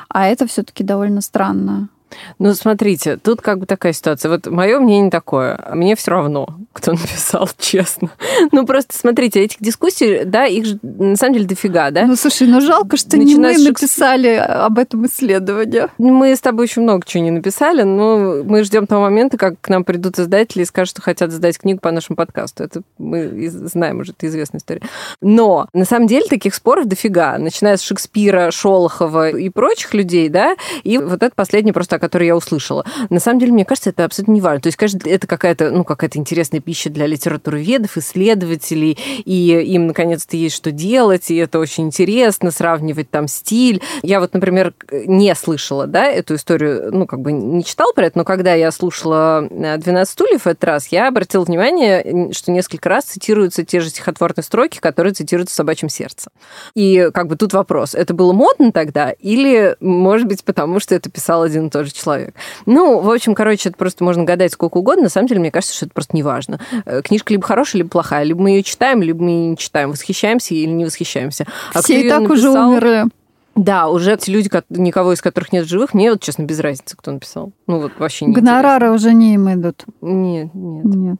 А 0.09 0.25
это 0.25 0.47
все-таки 0.47 0.83
довольно 0.83 1.21
странно. 1.21 1.89
Ну, 2.37 2.53
смотрите, 2.53 3.17
тут 3.17 3.41
как 3.41 3.59
бы 3.59 3.65
такая 3.65 3.93
ситуация. 3.93 4.29
Вот 4.29 4.47
мое 4.47 4.79
мнение 4.79 5.11
такое. 5.11 5.59
Мне 5.73 5.95
все 5.95 6.11
равно, 6.11 6.47
кто 6.73 6.91
написал, 6.93 7.49
честно. 7.57 8.09
Ну, 8.51 8.65
просто 8.65 8.97
смотрите, 8.97 9.43
этих 9.43 9.59
дискуссий, 9.59 10.23
да, 10.25 10.45
их 10.45 10.65
же 10.65 10.79
на 10.81 11.15
самом 11.15 11.33
деле 11.33 11.45
дофига, 11.45 11.91
да? 11.91 12.05
Ну, 12.05 12.15
слушай, 12.15 12.47
ну 12.47 12.61
жалко, 12.61 12.97
что 12.97 13.17
Начиная 13.17 13.55
не 13.55 13.63
мы 13.63 13.69
написали 13.69 14.27
об 14.27 14.77
этом 14.77 15.05
исследовании. 15.05 15.87
Мы 15.97 16.35
с 16.35 16.41
тобой 16.41 16.65
еще 16.67 16.81
много 16.81 17.05
чего 17.05 17.23
не 17.23 17.31
написали, 17.31 17.83
но 17.83 18.43
мы 18.43 18.63
ждем 18.63 18.87
того 18.87 19.01
момента, 19.03 19.37
как 19.37 19.59
к 19.61 19.69
нам 19.69 19.83
придут 19.83 20.19
издатели 20.19 20.63
и 20.63 20.65
скажут, 20.65 20.91
что 20.91 21.01
хотят 21.01 21.31
сдать 21.31 21.57
книгу 21.57 21.79
по 21.79 21.91
нашему 21.91 22.15
подкасту. 22.15 22.63
Это 22.63 22.81
мы 22.97 23.49
знаем 23.49 23.99
уже, 23.99 24.11
это 24.11 24.27
известная 24.27 24.59
история. 24.59 24.81
Но 25.21 25.67
на 25.73 25.85
самом 25.85 26.07
деле 26.07 26.25
таких 26.27 26.55
споров 26.55 26.85
дофига, 26.85 27.37
начиная 27.37 27.77
с 27.77 27.81
Шекспира, 27.81 28.51
Шолохова 28.51 29.29
и 29.29 29.49
прочих 29.49 29.93
людей, 29.93 30.29
да, 30.29 30.55
и 30.83 30.97
вот 30.97 31.23
это 31.23 31.31
последний 31.35 31.71
просто 31.71 31.98
который 31.99 32.27
я 32.27 32.35
услышала. 32.35 32.85
На 33.09 33.19
самом 33.19 33.39
деле, 33.39 33.51
мне 33.51 33.65
кажется, 33.65 33.89
это 33.91 34.05
абсолютно 34.05 34.33
не 34.33 34.41
важно. 34.41 34.61
То 34.61 34.67
есть, 34.67 34.77
конечно, 34.77 34.99
это 35.05 35.27
какая-то, 35.27 35.71
ну, 35.71 35.83
какая-то 35.83 36.17
интересная 36.17 36.61
пища 36.61 36.89
для 36.89 37.05
литературоведов, 37.05 37.97
исследователей, 37.97 38.97
и 39.25 39.51
им, 39.73 39.87
наконец-то, 39.87 40.37
есть 40.37 40.55
что 40.55 40.71
делать, 40.71 41.29
и 41.31 41.35
это 41.35 41.59
очень 41.59 41.85
интересно, 41.85 42.51
сравнивать 42.51 43.09
там 43.09 43.27
стиль. 43.27 43.81
Я 44.01 44.19
вот, 44.19 44.33
например, 44.33 44.73
не 44.91 45.33
слышала, 45.35 45.87
да, 45.87 46.05
эту 46.05 46.35
историю, 46.35 46.89
ну, 46.91 47.05
как 47.05 47.21
бы 47.21 47.31
не 47.31 47.63
читала 47.63 47.91
про 47.93 48.05
это, 48.05 48.17
но 48.17 48.23
когда 48.23 48.53
я 48.53 48.71
слушала 48.71 49.47
«12 49.49 50.05
стульев» 50.05 50.47
этот 50.47 50.63
раз, 50.63 50.87
я 50.87 51.07
обратила 51.07 51.43
внимание, 51.43 52.31
что 52.33 52.51
несколько 52.51 52.89
раз 52.89 53.05
цитируются 53.05 53.63
те 53.63 53.79
же 53.79 53.89
стихотворные 53.89 54.43
строки, 54.43 54.79
которые 54.79 55.13
цитируются 55.13 55.53
в 55.53 55.57
«Собачьем 55.57 55.89
сердце». 55.89 56.31
И 56.75 57.09
как 57.13 57.27
бы 57.27 57.35
тут 57.35 57.53
вопрос, 57.53 57.95
это 57.95 58.13
было 58.13 58.33
модно 58.33 58.71
тогда 58.71 59.11
или, 59.11 59.75
может 59.79 60.27
быть, 60.27 60.43
потому 60.43 60.79
что 60.79 60.95
это 60.95 61.09
писал 61.09 61.43
один 61.43 61.67
и 61.67 61.69
тот 61.69 61.85
же 61.85 61.88
человек. 61.93 62.35
Ну, 62.65 62.99
в 62.99 63.09
общем, 63.09 63.35
короче, 63.35 63.69
это 63.69 63.77
просто 63.77 64.03
можно 64.03 64.23
гадать 64.23 64.53
сколько 64.53 64.77
угодно. 64.77 65.03
На 65.03 65.09
самом 65.09 65.27
деле, 65.27 65.39
мне 65.39 65.51
кажется, 65.51 65.75
что 65.75 65.85
это 65.85 65.93
просто 65.93 66.15
неважно. 66.15 66.59
Э, 66.85 67.01
книжка 67.01 67.33
либо 67.33 67.45
хорошая, 67.45 67.79
либо 67.79 67.89
плохая. 67.89 68.23
Либо 68.23 68.41
мы 68.41 68.51
ее 68.51 68.63
читаем, 68.63 69.01
либо 69.01 69.23
мы 69.23 69.31
не 69.31 69.57
читаем. 69.57 69.91
Восхищаемся 69.91 70.53
или 70.53 70.71
не 70.71 70.85
восхищаемся. 70.85 71.45
А 71.73 71.81
Все 71.81 72.01
и 72.01 72.09
так 72.09 72.21
написал... 72.21 72.37
уже 72.37 72.49
умерли. 72.49 73.05
Да, 73.55 73.89
уже 73.89 74.15
те 74.15 74.31
люди, 74.31 74.49
никого 74.69 75.13
из 75.13 75.21
которых 75.21 75.51
нет 75.51 75.67
живых, 75.67 75.93
мне 75.93 76.11
вот, 76.11 76.21
честно, 76.21 76.43
без 76.43 76.59
разницы, 76.59 76.95
кто 76.95 77.11
написал. 77.11 77.51
Ну, 77.67 77.81
вот 77.81 77.91
вообще 77.97 78.25
не 78.25 78.33
Гонорары 78.33 78.87
интересно. 78.87 78.95
уже 78.95 79.13
не 79.13 79.33
им 79.33 79.53
идут. 79.53 79.83
Нет, 80.01 80.53
нет. 80.53 80.85
Нет. 80.85 81.19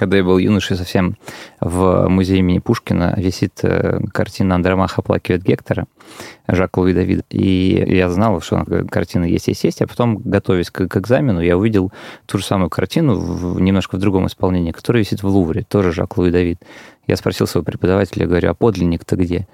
Когда 0.00 0.16
я 0.16 0.24
был 0.24 0.38
юношей 0.38 0.78
совсем, 0.78 1.18
в 1.60 2.08
музее 2.08 2.38
имени 2.38 2.58
Пушкина 2.58 3.12
висит 3.18 3.60
э, 3.62 4.00
картина 4.14 4.54
Андромаха 4.54 5.02
«Оплакивает 5.02 5.42
Гектора» 5.42 5.88
Жака 6.48 6.80
Луи 6.80 6.94
Давида. 6.94 7.22
И 7.28 7.84
я 7.86 8.08
знал, 8.08 8.40
что 8.40 8.64
картина 8.90 9.26
есть, 9.26 9.48
есть, 9.48 9.62
есть. 9.62 9.82
А 9.82 9.86
потом, 9.86 10.16
готовясь 10.16 10.70
к, 10.70 10.88
к 10.88 10.96
экзамену, 10.96 11.42
я 11.42 11.58
увидел 11.58 11.92
ту 12.24 12.38
же 12.38 12.44
самую 12.46 12.70
картину 12.70 13.14
в, 13.18 13.60
немножко 13.60 13.96
в 13.96 13.98
другом 13.98 14.26
исполнении, 14.26 14.72
которая 14.72 15.02
висит 15.02 15.22
в 15.22 15.26
Лувре, 15.26 15.64
тоже 15.68 15.92
Жак 15.92 16.16
Луи 16.16 16.30
Давид. 16.30 16.62
Я 17.06 17.16
спросил 17.16 17.46
своего 17.46 17.66
преподавателя, 17.66 18.26
говорю, 18.26 18.52
а 18.52 18.54
подлинник-то 18.54 19.16
где? 19.16 19.48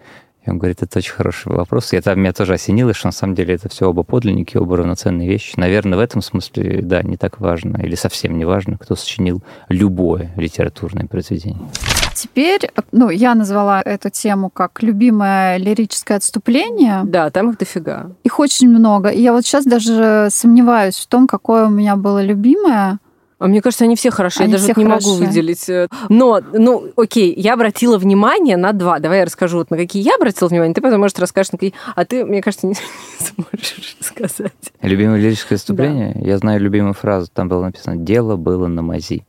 И 0.46 0.50
он 0.50 0.58
говорит, 0.58 0.82
это 0.82 0.98
очень 0.98 1.12
хороший 1.12 1.52
вопрос. 1.52 1.92
И 1.92 1.96
это 1.96 2.14
меня 2.14 2.32
тоже 2.32 2.54
осенило, 2.54 2.94
что 2.94 3.08
на 3.08 3.12
самом 3.12 3.34
деле 3.34 3.54
это 3.54 3.68
все 3.68 3.88
оба 3.88 4.04
подлинники, 4.04 4.56
оба 4.56 4.76
равноценные 4.76 5.28
вещи. 5.28 5.54
Наверное, 5.56 5.98
в 5.98 6.00
этом 6.00 6.22
смысле, 6.22 6.80
да, 6.82 7.02
не 7.02 7.16
так 7.16 7.40
важно 7.40 7.78
или 7.82 7.94
совсем 7.94 8.38
не 8.38 8.44
важно, 8.44 8.78
кто 8.78 8.94
сочинил 8.94 9.42
любое 9.68 10.32
литературное 10.36 11.06
произведение. 11.06 11.68
Теперь, 12.14 12.70
ну, 12.92 13.10
я 13.10 13.34
назвала 13.34 13.82
эту 13.82 14.08
тему 14.08 14.48
как 14.48 14.82
любимое 14.82 15.58
лирическое 15.58 16.16
отступление. 16.16 17.02
Да, 17.04 17.30
там 17.30 17.50
их 17.50 17.58
дофига. 17.58 18.12
Их 18.24 18.38
очень 18.38 18.70
много. 18.70 19.10
И 19.10 19.20
я 19.20 19.32
вот 19.32 19.44
сейчас 19.44 19.64
даже 19.64 20.28
сомневаюсь 20.30 20.96
в 20.96 21.06
том, 21.08 21.26
какое 21.26 21.66
у 21.66 21.70
меня 21.70 21.96
было 21.96 22.22
любимое. 22.22 22.98
А 23.38 23.48
мне 23.48 23.60
кажется, 23.60 23.84
они 23.84 23.96
все 23.96 24.10
хороши, 24.10 24.42
они 24.42 24.52
я 24.52 24.58
даже 24.58 24.68
не 24.68 24.84
хороши. 24.84 25.06
могу 25.08 25.18
выделить. 25.18 25.68
Э, 25.68 25.88
но, 26.08 26.40
ну, 26.52 26.90
окей, 26.96 27.34
я 27.36 27.54
обратила 27.54 27.98
внимание 27.98 28.56
на 28.56 28.72
два. 28.72 28.98
Давай 28.98 29.18
я 29.18 29.24
расскажу, 29.26 29.58
вот 29.58 29.70
на 29.70 29.76
какие 29.76 30.02
я 30.02 30.14
обратила 30.14 30.48
внимание, 30.48 30.74
ты 30.74 30.80
потом, 30.80 31.00
может, 31.00 31.18
расскажешь, 31.18 31.52
на 31.52 31.58
какие... 31.58 31.74
А 31.94 32.06
ты, 32.06 32.24
мне 32.24 32.40
кажется, 32.40 32.66
не, 32.66 32.72
не 32.72 33.26
сможешь 33.26 33.96
сказать. 34.00 34.52
Любимое 34.80 35.20
лирическое 35.20 35.56
выступление? 35.58 36.12
Да. 36.14 36.26
Я 36.26 36.38
знаю 36.38 36.60
любимую 36.60 36.94
фразу, 36.94 37.28
там 37.32 37.48
было 37.48 37.62
написано 37.62 37.96
«Дело 37.96 38.36
было 38.36 38.68
на 38.68 38.80
мази». 38.80 39.26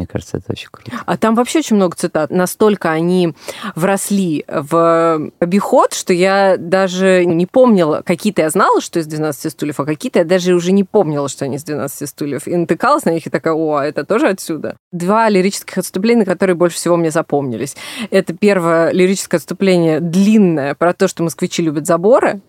Мне 0.00 0.06
кажется, 0.06 0.38
это 0.38 0.52
очень 0.52 0.68
круто. 0.70 0.92
А 1.04 1.18
там 1.18 1.34
вообще 1.34 1.58
очень 1.58 1.76
много 1.76 1.94
цитат. 1.94 2.30
Настолько 2.30 2.90
они 2.90 3.34
вросли 3.74 4.46
в 4.48 5.30
обиход, 5.38 5.92
что 5.92 6.14
я 6.14 6.56
даже 6.56 7.26
не 7.26 7.44
помнила. 7.44 8.00
Какие-то 8.02 8.40
я 8.40 8.48
знала, 8.48 8.80
что 8.80 8.98
из 8.98 9.06
12 9.06 9.52
стульев, 9.52 9.78
а 9.78 9.84
какие-то 9.84 10.20
я 10.20 10.24
даже 10.24 10.54
уже 10.54 10.72
не 10.72 10.84
помнила, 10.84 11.28
что 11.28 11.44
они 11.44 11.56
из 11.56 11.64
12 11.64 12.08
стульев. 12.08 12.48
И 12.48 12.56
натыкалась 12.56 13.04
на 13.04 13.10
них 13.10 13.26
и 13.26 13.30
такая, 13.30 13.52
о, 13.52 13.74
а 13.74 13.84
это 13.84 14.06
тоже 14.06 14.28
отсюда. 14.28 14.78
Два 14.90 15.28
лирических 15.28 15.76
отступления, 15.76 16.24
которые 16.24 16.56
больше 16.56 16.76
всего 16.76 16.96
мне 16.96 17.10
запомнились. 17.10 17.76
Это 18.10 18.32
первое 18.32 18.92
лирическое 18.92 19.36
отступление 19.36 20.00
длинное 20.00 20.74
про 20.74 20.94
то, 20.94 21.08
что 21.08 21.22
москвичи 21.22 21.60
любят 21.60 21.84
заборы. 21.84 22.40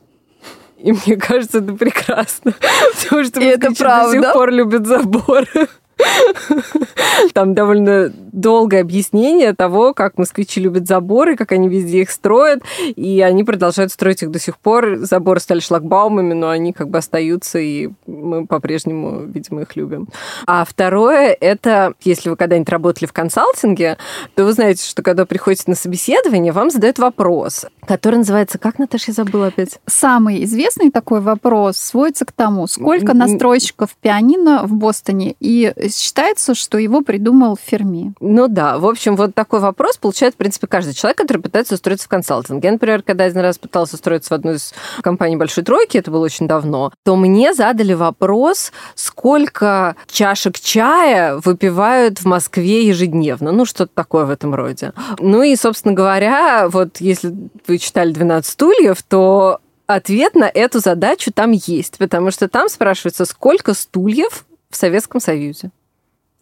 И 0.77 0.93
мне 0.93 1.17
кажется, 1.17 1.58
это 1.58 1.74
прекрасно. 1.74 2.53
Потому 3.03 3.25
что 3.25 3.41
москвичи 3.41 3.46
это 3.46 3.74
правда. 3.74 4.17
до 4.17 4.24
сих 4.24 4.34
пор 4.34 4.51
любят 4.51 4.88
заборы. 4.88 5.67
Там 7.34 7.53
довольно 7.53 8.12
долгое 8.31 8.81
объяснение 8.81 9.53
того, 9.53 9.93
как 9.93 10.17
москвичи 10.17 10.60
любят 10.60 10.88
заборы, 10.88 11.36
как 11.36 11.51
они 11.51 11.67
везде 11.67 12.01
их 12.01 12.12
строят, 12.12 12.62
и 12.96 13.22
они 13.22 13.43
продолжают 13.43 13.91
строить 13.91 14.24
их 14.24 14.31
до 14.31 14.39
сих 14.39 14.58
пор. 14.58 14.98
Заборы 14.98 15.39
стали 15.39 15.60
шлагбаумами, 15.60 16.34
но 16.34 16.50
они 16.50 16.74
как 16.74 16.89
бы 16.89 16.98
остаются, 16.98 17.60
и 17.60 17.89
мы 18.08 18.48
по-прежнему, 18.48 19.25
видимо, 19.25 19.62
их 19.62 19.75
любим. 19.75 20.08
А 20.48 20.65
второе, 20.65 21.36
это, 21.39 21.93
если 22.03 22.29
вы 22.29 22.36
когда-нибудь 22.36 22.70
работали 22.70 23.05
в 23.05 23.13
консалтинге, 23.13 23.98
то 24.36 24.46
вы 24.46 24.53
знаете, 24.53 24.88
что 24.88 25.01
когда 25.03 25.25
приходите 25.25 25.63
на 25.67 25.75
собеседование, 25.75 26.51
вам 26.51 26.70
задают 26.70 27.00
вопрос, 27.00 27.65
который 27.86 28.17
называется, 28.17 28.58
как, 28.58 28.79
Наташа, 28.79 29.05
я 29.12 29.13
забыла 29.13 29.48
опять? 29.48 29.79
Самый 29.88 30.43
известный 30.46 30.91
такой 30.91 31.22
вопрос 31.22 31.77
сводится 31.77 32.25
к 32.25 32.31
тому, 32.31 32.67
сколько 32.67 33.13
настройщиков 33.13 33.96
пианино 34.01 34.65
в 34.65 34.74
Бостоне, 34.74 35.36
и 35.39 35.74
считается, 35.98 36.55
что 36.55 36.77
его 36.77 37.01
придумал 37.01 37.57
Ферми. 37.62 38.13
Ну 38.19 38.48
да, 38.48 38.77
в 38.77 38.86
общем, 38.86 39.15
вот 39.15 39.36
такой 39.36 39.60
вопрос 39.60 39.98
получает, 39.98 40.33
в 40.33 40.38
принципе, 40.38 40.67
каждый 40.67 40.93
человек, 40.93 41.17
который 41.17 41.41
пытается 41.41 41.75
устроиться 41.75 42.05
в 42.05 42.10
консалтинг. 42.10 42.63
Я, 42.63 42.71
например, 42.71 43.03
когда 43.03 43.25
один 43.25 43.41
раз 43.41 43.57
пытался 43.57 43.95
устроиться 43.95 44.29
в 44.29 44.33
одну 44.33 44.53
из 44.53 44.74
компаний 45.01 45.36
Большой 45.36 45.63
Тройки, 45.63 45.98
это 45.98 46.12
было 46.12 46.25
очень 46.25 46.48
давно, 46.48 46.91
то 47.03 47.15
мне 47.15 47.53
задали 47.53 47.93
вопрос, 47.93 48.71
сколько 48.95 49.95
чашек 50.07 50.60
чая 50.60 51.38
выпивают 51.38 52.19
в 52.19 52.25
Москве 52.25 52.88
ежедневно. 52.88 53.51
Ну, 53.51 53.65
что-то 53.65 53.91
такое 53.93 54.25
в 54.25 54.29
этом 54.29 54.55
роде. 54.55 54.93
Ну 55.19 55.43
и, 55.43 55.55
собственно 55.55 55.93
говоря, 55.93 56.67
вот 56.69 56.98
если 57.00 57.33
вы 57.67 57.77
читали 57.77 58.13
«12 58.13 58.43
стульев», 58.43 59.01
то 59.03 59.60
ответ 59.88 60.36
на 60.36 60.45
эту 60.45 60.79
задачу 60.79 61.31
там 61.31 61.51
есть, 61.51 61.98
потому 61.98 62.31
что 62.31 62.48
там 62.48 62.69
спрашивается, 62.69 63.25
сколько 63.25 63.74
стульев 63.74 64.45
в 64.69 64.75
Советском 64.75 65.19
Союзе. 65.19 65.71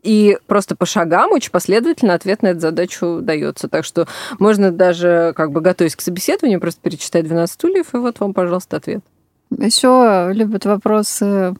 И 0.01 0.37
просто 0.47 0.75
по 0.75 0.85
шагам 0.85 1.31
очень 1.31 1.51
последовательно 1.51 2.13
ответ 2.13 2.41
на 2.41 2.47
эту 2.47 2.59
задачу 2.61 3.19
дается. 3.21 3.67
Так 3.67 3.83
что 3.83 4.07
можно 4.39 4.71
даже, 4.71 5.33
как 5.35 5.51
бы 5.51 5.61
готовясь 5.61 5.95
к 5.95 6.01
собеседованию, 6.01 6.59
просто 6.61 6.81
перечитать 6.81 7.25
12 7.25 7.53
стульев, 7.53 7.93
и 7.93 7.97
вот 7.97 8.19
вам, 8.19 8.33
пожалуйста, 8.33 8.77
ответ. 8.77 9.03
Еще 9.51 10.29
любят 10.33 10.65
вопросы 10.65 11.55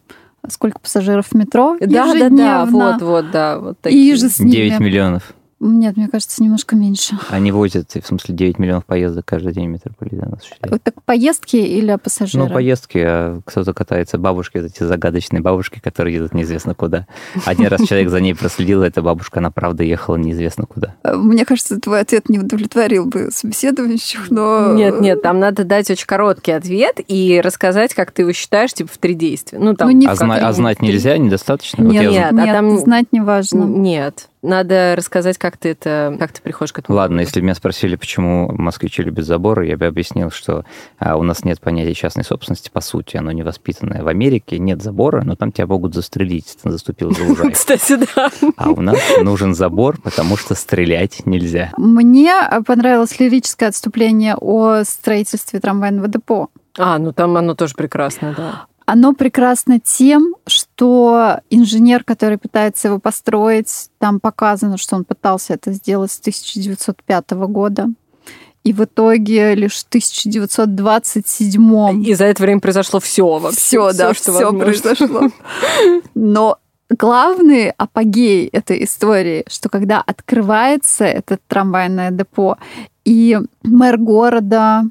сколько 0.48 0.79
пассажиров 0.79 1.27
в 1.27 1.34
метро 1.34 1.77
Да, 1.79 2.13
да, 2.13 2.29
да, 2.29 2.65
вот, 2.65 3.01
вот, 3.01 3.31
да. 3.31 3.60
Вот 3.60 3.79
такие. 3.79 4.13
И 4.13 4.15
же 4.15 4.29
с 4.29 4.39
ними. 4.39 4.51
9 4.51 4.79
миллионов. 4.79 5.34
Нет, 5.59 5.97
мне 5.97 6.07
кажется, 6.07 6.41
немножко 6.41 6.77
меньше. 6.77 7.19
Они 7.29 7.51
возят, 7.51 7.91
в 7.93 8.07
смысле, 8.07 8.33
9 8.33 8.59
миллионов 8.59 8.85
поездок 8.85 9.25
каждый 9.25 9.51
день 9.51 9.67
метрополитен 9.67 10.33
осуществляет. 10.33 10.81
Так 10.83 11.03
поездки 11.03 11.57
или 11.57 11.97
пассажиры? 12.01 12.45
Ну, 12.45 12.49
поездки, 12.49 12.97
а 12.97 13.41
кто-то 13.43 13.73
катается, 13.73 14.17
бабушки, 14.17 14.57
вот 14.57 14.67
эти 14.67 14.83
загадочные 14.83 15.41
бабушки, 15.41 15.79
которые 15.79 16.15
едут 16.15 16.33
неизвестно 16.33 16.75
куда. 16.75 17.07
Один 17.45 17.67
раз 17.67 17.85
человек 17.87 18.09
за 18.09 18.21
ней 18.21 18.33
проследил, 18.35 18.83
эта 18.83 19.01
бабушка, 19.01 19.39
она 19.39 19.51
правда 19.51 19.83
ехала 19.83 20.15
неизвестно 20.15 20.65
куда. 20.65 20.95
Э, 21.03 21.15
мне 21.15 21.43
кажется, 21.45 21.77
твой 21.79 22.01
ответ 22.01 22.29
не 22.29 22.39
удовлетворил 22.39 23.05
бы 23.05 23.29
собеседующих, 23.29 24.31
но... 24.31 24.73
Нет, 24.73 25.01
нет, 25.01 25.21
там 25.21 25.39
надо 25.39 25.65
дать 25.65 25.91
очень 25.91 26.07
короткий 26.07 26.53
ответ 26.53 27.01
и 27.05 27.41
рассказать, 27.43 27.93
как 27.93 28.11
ты 28.11 28.21
его 28.21 28.31
считаешь, 28.31 28.73
типа, 28.73 28.89
в 28.93 28.97
три 28.97 29.13
действия. 29.13 29.59
Ну, 29.59 29.73
там, 29.73 29.89
ну, 29.89 29.95
не 29.95 30.07
а, 30.07 30.15
зна- 30.15 30.47
а 30.47 30.53
знать 30.53 30.81
нельзя, 30.81 31.17
недостаточно? 31.17 31.83
Нет, 31.83 32.05
вот 32.05 32.11
нет, 32.13 32.31
а 32.31 32.45
там... 32.53 32.77
знать 32.77 33.07
не 33.11 33.19
важно. 33.19 33.65
Нет. 33.65 34.28
Надо 34.41 34.96
рассказать, 34.96 35.38
как 35.38 35.58
ты 35.58 35.69
это, 35.69 36.15
как 36.17 36.31
ты 36.31 36.41
приходишь 36.41 36.72
к 36.72 36.79
этому. 36.79 36.98
Ладно, 36.98 37.19
если 37.19 37.41
меня 37.41 37.55
спросили, 37.55 37.96
почему 37.96 38.50
москвичи 38.53 39.03
любят 39.03 39.25
заборы, 39.25 39.67
я 39.67 39.77
бы 39.77 39.86
объяснил, 39.86 40.31
что 40.31 40.63
а, 40.98 41.17
у 41.17 41.24
нас 41.24 41.43
нет 41.43 41.60
понятия 41.60 41.93
частной 41.93 42.24
собственности, 42.24 42.69
по 42.72 42.79
сути, 42.79 43.17
оно 43.17 43.31
не 43.31 43.43
воспитанное. 43.43 44.01
В 44.01 44.08
Америке 44.08 44.58
нет 44.58 44.81
забора, 44.81 45.24
но 45.24 45.36
там 45.36 45.51
тебя 45.51 45.67
могут 45.67 45.93
застрелить, 45.93 46.46
если 46.46 46.60
ты 46.60 46.72
заступил 46.72 47.12
за 47.12 47.24
лужайку. 47.27 47.51
Кстати, 47.51 47.98
да. 48.15 48.29
А 48.55 48.69
у 48.69 48.79
нас 48.79 49.00
нужен 49.22 49.53
забор, 49.53 50.00
потому 50.01 50.38
что 50.38 50.55
стрелять 50.55 51.25
нельзя. 51.25 51.72
Мне 51.77 52.34
понравилось 52.65 53.19
лирическое 53.19 53.69
отступление 53.69 54.36
о 54.39 54.84
строительстве 54.86 55.60
трамвайного 55.60 56.08
депо. 56.08 56.50
А, 56.77 56.98
ну 56.98 57.12
там 57.12 57.36
оно 57.36 57.55
тоже 57.55 57.74
прекрасно, 57.75 58.34
да. 58.38 58.65
Оно 58.91 59.13
прекрасно 59.13 59.79
тем, 59.79 60.34
что 60.48 61.41
инженер, 61.51 62.03
который 62.03 62.39
пытается 62.39 62.88
его 62.88 62.98
построить, 62.98 63.91
там 64.00 64.19
показано, 64.19 64.79
что 64.79 64.96
он 64.96 65.05
пытался 65.05 65.53
это 65.53 65.72
сделать 65.74 66.12
с 66.12 66.19
1905 66.19 67.29
года. 67.51 67.89
И 68.63 68.74
в 68.74 68.84
итоге 68.84 69.53
лишь 69.53 69.75
в 69.75 69.88
1927 69.89 72.03
И 72.03 72.15
за 72.15 72.25
это 72.25 72.41
время 72.41 72.62
произошло 72.62 73.00
все 73.00 73.38
вообще. 73.38 73.60
Все, 73.60 73.93
да, 73.93 74.12
все, 74.13 74.34
все 74.34 74.51
произошло. 74.51 75.29
Но 76.15 76.58
главный 76.89 77.69
апогей 77.69 78.48
этой 78.48 78.84
истории, 78.84 79.46
что 79.48 79.69
когда 79.69 80.01
открывается 80.01 81.05
это 81.05 81.38
трамвайное 81.48 82.10
депо, 82.10 82.58
и 83.05 83.38
мэр 83.62 84.00
города, 84.00 84.86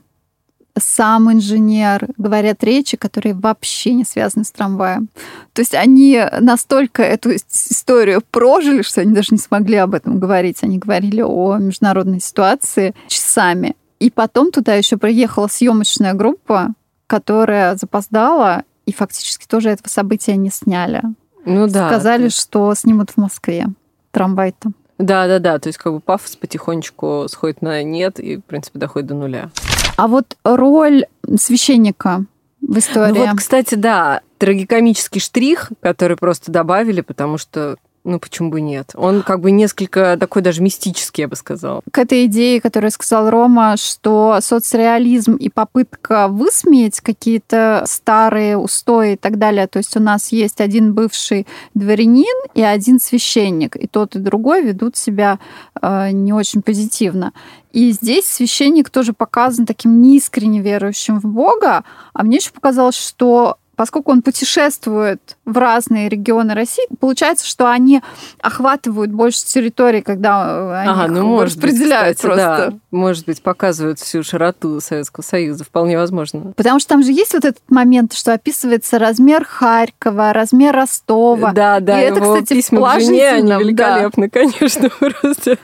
сам 0.80 1.32
инженер, 1.32 2.08
говорят 2.16 2.62
речи, 2.64 2.96
которые 2.96 3.34
вообще 3.34 3.94
не 3.94 4.04
связаны 4.04 4.44
с 4.44 4.50
трамваем. 4.50 5.08
То 5.52 5.60
есть 5.60 5.74
они 5.74 6.22
настолько 6.40 7.02
эту 7.02 7.34
историю 7.36 8.22
прожили, 8.30 8.82
что 8.82 9.00
они 9.00 9.14
даже 9.14 9.28
не 9.32 9.38
смогли 9.38 9.76
об 9.76 9.94
этом 9.94 10.18
говорить. 10.18 10.58
Они 10.62 10.78
говорили 10.78 11.22
о 11.22 11.56
международной 11.56 12.20
ситуации 12.20 12.94
часами. 13.08 13.76
И 14.00 14.10
потом 14.10 14.52
туда 14.52 14.74
еще 14.74 14.96
приехала 14.96 15.48
съемочная 15.48 16.14
группа, 16.14 16.68
которая 17.06 17.76
запоздала, 17.76 18.62
и 18.86 18.92
фактически 18.92 19.46
тоже 19.46 19.70
этого 19.70 19.88
события 19.88 20.36
не 20.36 20.50
сняли. 20.50 21.02
Ну 21.44 21.66
да. 21.68 21.88
Сказали, 21.88 22.28
ты... 22.28 22.34
что 22.34 22.74
снимут 22.74 23.10
в 23.10 23.16
Москве 23.16 23.66
трамвай-то. 24.12 24.70
Да, 24.98 25.26
да, 25.26 25.38
да. 25.38 25.58
То 25.58 25.68
есть 25.68 25.78
как 25.78 25.92
бы 25.92 26.00
пафос 26.00 26.36
потихонечку 26.36 27.26
сходит 27.28 27.62
на 27.62 27.82
нет 27.82 28.18
и, 28.18 28.36
в 28.36 28.42
принципе, 28.42 28.78
доходит 28.78 29.08
до 29.08 29.14
нуля. 29.14 29.50
А 29.98 30.06
вот 30.06 30.36
роль 30.44 31.06
священника 31.40 32.24
в 32.60 32.78
истории. 32.78 33.18
Ну 33.18 33.26
вот, 33.26 33.36
кстати, 33.36 33.74
да, 33.74 34.20
трагикомический 34.38 35.20
штрих, 35.20 35.72
который 35.80 36.16
просто 36.16 36.52
добавили, 36.52 37.00
потому 37.00 37.36
что 37.36 37.78
ну, 38.08 38.18
почему 38.18 38.50
бы 38.50 38.60
нет? 38.60 38.92
Он 38.94 39.22
как 39.22 39.40
бы 39.40 39.50
несколько 39.50 40.16
такой 40.18 40.42
даже 40.42 40.62
мистический, 40.62 41.22
я 41.22 41.28
бы 41.28 41.36
сказала. 41.36 41.82
К 41.92 41.98
этой 41.98 42.26
идее, 42.26 42.60
которую 42.60 42.90
сказал 42.90 43.30
Рома, 43.30 43.76
что 43.76 44.38
соцреализм 44.40 45.34
и 45.34 45.48
попытка 45.48 46.28
высмеять 46.28 47.00
какие-то 47.00 47.84
старые 47.86 48.56
устои 48.56 49.12
и 49.12 49.16
так 49.16 49.38
далее. 49.38 49.66
То 49.66 49.78
есть 49.78 49.96
у 49.96 50.00
нас 50.00 50.32
есть 50.32 50.60
один 50.60 50.94
бывший 50.94 51.46
дворянин 51.74 52.36
и 52.54 52.62
один 52.62 52.98
священник, 52.98 53.76
и 53.76 53.86
тот 53.86 54.16
и 54.16 54.18
другой 54.18 54.62
ведут 54.62 54.96
себя 54.96 55.38
э, 55.80 56.10
не 56.10 56.32
очень 56.32 56.62
позитивно. 56.62 57.32
И 57.72 57.92
здесь 57.92 58.24
священник 58.24 58.90
тоже 58.90 59.12
показан 59.12 59.66
таким 59.66 60.00
неискренне 60.00 60.60
верующим 60.60 61.20
в 61.20 61.26
Бога, 61.26 61.84
а 62.14 62.22
мне 62.22 62.38
еще 62.38 62.50
показалось, 62.50 62.96
что 62.96 63.58
поскольку 63.78 64.10
он 64.10 64.22
путешествует 64.22 65.36
в 65.44 65.56
разные 65.56 66.08
регионы 66.08 66.52
России, 66.52 66.84
получается, 66.98 67.46
что 67.46 67.70
они 67.70 68.02
охватывают 68.40 69.12
больше 69.12 69.44
территорий, 69.44 70.02
когда 70.02 70.80
они 70.80 70.90
ага, 70.90 71.06
ну, 71.06 71.24
может 71.24 71.54
распределяют 71.54 72.08
быть, 72.08 72.16
кстати, 72.16 72.34
просто. 72.34 72.70
Да. 72.72 72.78
Может 72.90 73.26
быть, 73.26 73.40
показывают 73.40 74.00
всю 74.00 74.24
широту 74.24 74.80
Советского 74.80 75.22
Союза, 75.22 75.62
вполне 75.62 75.96
возможно. 75.96 76.52
Потому 76.56 76.80
что 76.80 76.88
там 76.88 77.04
же 77.04 77.12
есть 77.12 77.34
вот 77.34 77.44
этот 77.44 77.62
момент, 77.68 78.14
что 78.14 78.32
описывается 78.32 78.98
размер 78.98 79.44
Харькова, 79.44 80.32
размер 80.32 80.74
Ростова. 80.74 81.52
Да, 81.52 81.78
да, 81.78 82.02
и 82.02 82.06
это, 82.06 82.20
кстати, 82.20 82.54
письма 82.54 82.96
к 82.96 83.00
жене, 83.00 83.30
они 83.30 83.52
великолепны, 83.52 84.28
да. 84.28 84.40
конечно, 84.40 84.90
просто. 84.98 85.56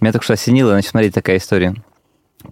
Меня 0.00 0.12
только 0.12 0.24
что 0.24 0.34
осенило, 0.34 0.72
значит, 0.72 0.90
смотри, 0.90 1.10
такая 1.10 1.38
история 1.38 1.74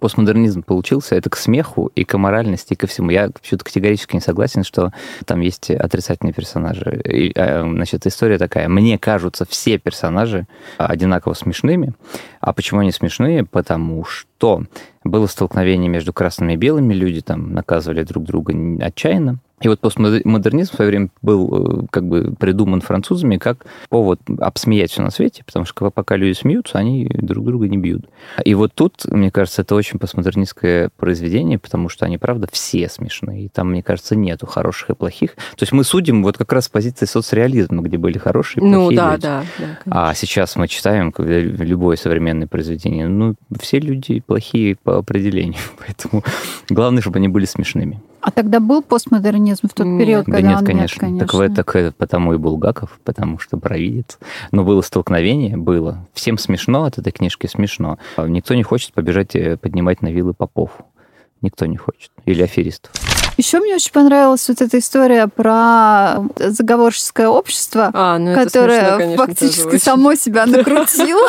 постмодернизм 0.01 0.63
получился, 0.63 1.15
это 1.15 1.31
к 1.31 1.37
смеху 1.37 1.91
и 1.95 2.05
к 2.05 2.17
моральности, 2.17 2.75
и 2.75 2.77
ко 2.77 2.87
всему. 2.87 3.11
Я 3.11 3.31
почему-то 3.31 3.65
категорически 3.65 4.17
не 4.17 4.21
согласен, 4.21 4.65
что 4.65 4.93
там 5.25 5.41
есть 5.41 5.71
отрицательные 5.71 6.33
персонажи. 6.33 7.01
И, 7.05 7.33
а, 7.37 7.63
значит, 7.63 8.07
история 8.07 8.39
такая. 8.39 8.69
Мне 8.69 8.99
кажутся 8.99 9.45
все 9.49 9.79
персонажи 9.79 10.47
одинаково 10.79 11.35
смешными. 11.35 11.95
А 12.41 12.53
почему 12.53 12.81
они 12.81 12.93
смешные? 12.93 13.45
Потому 13.45 14.05
что 14.05 14.63
было 15.05 15.27
столкновение 15.27 15.89
между 15.89 16.13
красными 16.13 16.55
и 16.55 16.57
белыми, 16.57 16.95
люди 16.95 17.21
там 17.21 17.53
наказывали 17.53 18.03
друг 18.03 18.25
друга 18.25 18.55
отчаянно. 18.81 19.39
И 19.63 19.69
вот 19.69 19.81
постмодернизм 19.81 20.73
в 20.73 20.77
свое 20.77 20.91
время 20.91 21.09
был 21.23 21.83
э, 21.83 21.87
как 21.91 22.07
бы 22.07 22.35
придуман 22.39 22.83
французами 22.83 23.39
как 23.39 23.65
повод 23.89 24.21
обсмеять 24.39 24.91
все 24.91 25.01
на 25.01 25.11
свете, 25.11 25.45
потому 25.47 25.65
что 25.65 25.91
пока 25.91 26.17
люди 26.17 26.37
смеются, 26.37 26.79
они 26.79 27.09
друг 27.15 27.47
друга 27.47 27.67
не 27.67 27.79
бьют. 27.79 28.05
И 28.45 28.55
вот 28.55 28.73
тут, 28.75 29.07
мне 29.07 29.31
кажется, 29.31 29.63
это 29.63 29.75
очень 29.75 29.99
постмодернистское 29.99 30.91
произведение, 30.99 31.59
потому 31.59 31.89
что 31.89 32.05
они, 32.05 32.19
правда, 32.19 32.49
все 32.53 32.89
смешные. 32.91 33.47
И 33.47 33.49
там, 33.49 33.71
мне 33.71 33.83
кажется, 33.83 34.15
нету 34.15 34.47
хороших 34.47 34.91
и 34.91 34.95
плохих. 34.95 35.35
То 35.35 35.63
есть 35.63 35.73
мы 35.73 35.85
судим 35.85 36.23
вот 36.23 36.37
как 36.37 36.53
раз 36.53 36.67
с 36.67 36.69
позиции 36.69 37.07
соцреализма, 37.07 37.83
где 37.83 37.97
были 37.97 38.19
хорошие 38.19 38.63
и 38.63 38.67
ну, 38.67 38.91
плохие 38.91 38.97
да, 38.99 39.13
люди. 39.13 39.23
Да, 39.23 39.45
да, 39.59 39.79
а 39.87 40.15
сейчас 40.15 40.57
мы 40.57 40.69
читаем 40.69 41.15
любое 41.17 41.97
современное 41.97 42.47
произведение. 42.47 43.09
Ну, 43.09 43.37
все 43.59 43.79
люди 43.79 44.21
плохие 44.21 44.77
по 44.77 44.99
определению. 44.99 45.61
Поэтому 45.79 46.23
главное, 46.69 47.01
чтобы 47.01 47.17
они 47.17 47.29
были 47.29 47.47
смешными. 47.47 48.03
А 48.27 48.33
тогда 48.33 48.59
был 48.59 48.83
постмодернизм 48.83 49.69
в 49.69 49.73
тот 49.73 49.87
период, 49.87 50.27
да 50.27 50.33
когда 50.33 50.49
нет, 50.49 50.59
он 50.59 50.67
конечно. 50.67 51.07
нет, 51.07 51.29
конечно. 51.29 51.55
Так, 51.55 51.73
так 51.73 51.95
потому 51.95 52.35
и 52.35 52.37
Булгаков, 52.37 52.99
потому 53.05 53.39
что 53.39 53.57
провидец. 53.57 54.19
Но 54.51 54.65
было 54.65 54.81
столкновение, 54.81 55.57
было. 55.57 56.05
Всем 56.13 56.37
смешно 56.37 56.87
от 56.87 56.99
этой 56.99 57.13
книжки, 57.13 57.47
смешно. 57.47 57.99
Никто 58.19 58.57
не 58.57 58.65
хочет 58.65 58.93
побежать 58.95 59.37
э, 59.37 59.57
поднимать 59.57 60.03
на 60.03 60.09
вилы 60.09 60.35
попов. 60.35 60.73
Никто 61.41 61.67
не 61.67 61.77
хочет. 61.77 62.11
Или 62.25 62.43
аферистов. 62.43 62.91
Еще 63.37 63.61
мне 63.61 63.75
очень 63.75 63.93
понравилась 63.93 64.49
вот 64.49 64.63
эта 64.63 64.79
история 64.79 65.27
про 65.27 66.25
заговорческое 66.37 67.29
общество, 67.29 67.91
а, 67.93 68.19
ну 68.19 68.35
которое 68.35 68.81
смешно, 68.81 68.99
конечно, 68.99 69.27
фактически 69.27 69.77
само 69.77 70.15
себя 70.15 70.47
накрутило, 70.47 71.29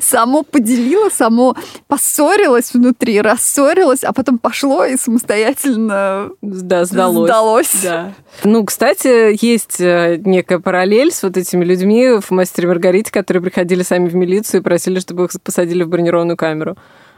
само 0.00 0.42
поделило, 0.42 1.10
само 1.10 1.56
поссорилось 1.88 2.72
внутри, 2.72 3.20
рассорилось, 3.20 4.02
а 4.02 4.12
потом 4.12 4.38
пошло 4.38 4.84
и 4.84 4.96
самостоятельно 4.96 6.30
да, 6.40 6.84
сдалось. 6.84 7.28
сдалось. 7.28 7.82
Да. 7.82 8.12
Ну, 8.44 8.64
кстати, 8.64 9.36
есть 9.44 9.80
э, 9.80 10.16
некая 10.24 10.58
параллель 10.58 11.12
с 11.12 11.22
вот 11.22 11.36
этими 11.36 11.64
людьми 11.64 12.18
в 12.20 12.30
«Мастере 12.30 12.68
Маргарите», 12.68 13.12
которые 13.12 13.42
приходили 13.42 13.82
сами 13.82 14.08
в 14.08 14.14
милицию 14.14 14.60
и 14.60 14.64
просили, 14.64 15.00
чтобы 15.00 15.24
их 15.24 15.30
посадили 15.42 15.82
в 15.82 15.88
бронированную 15.88 16.36
камеру. 16.36 16.76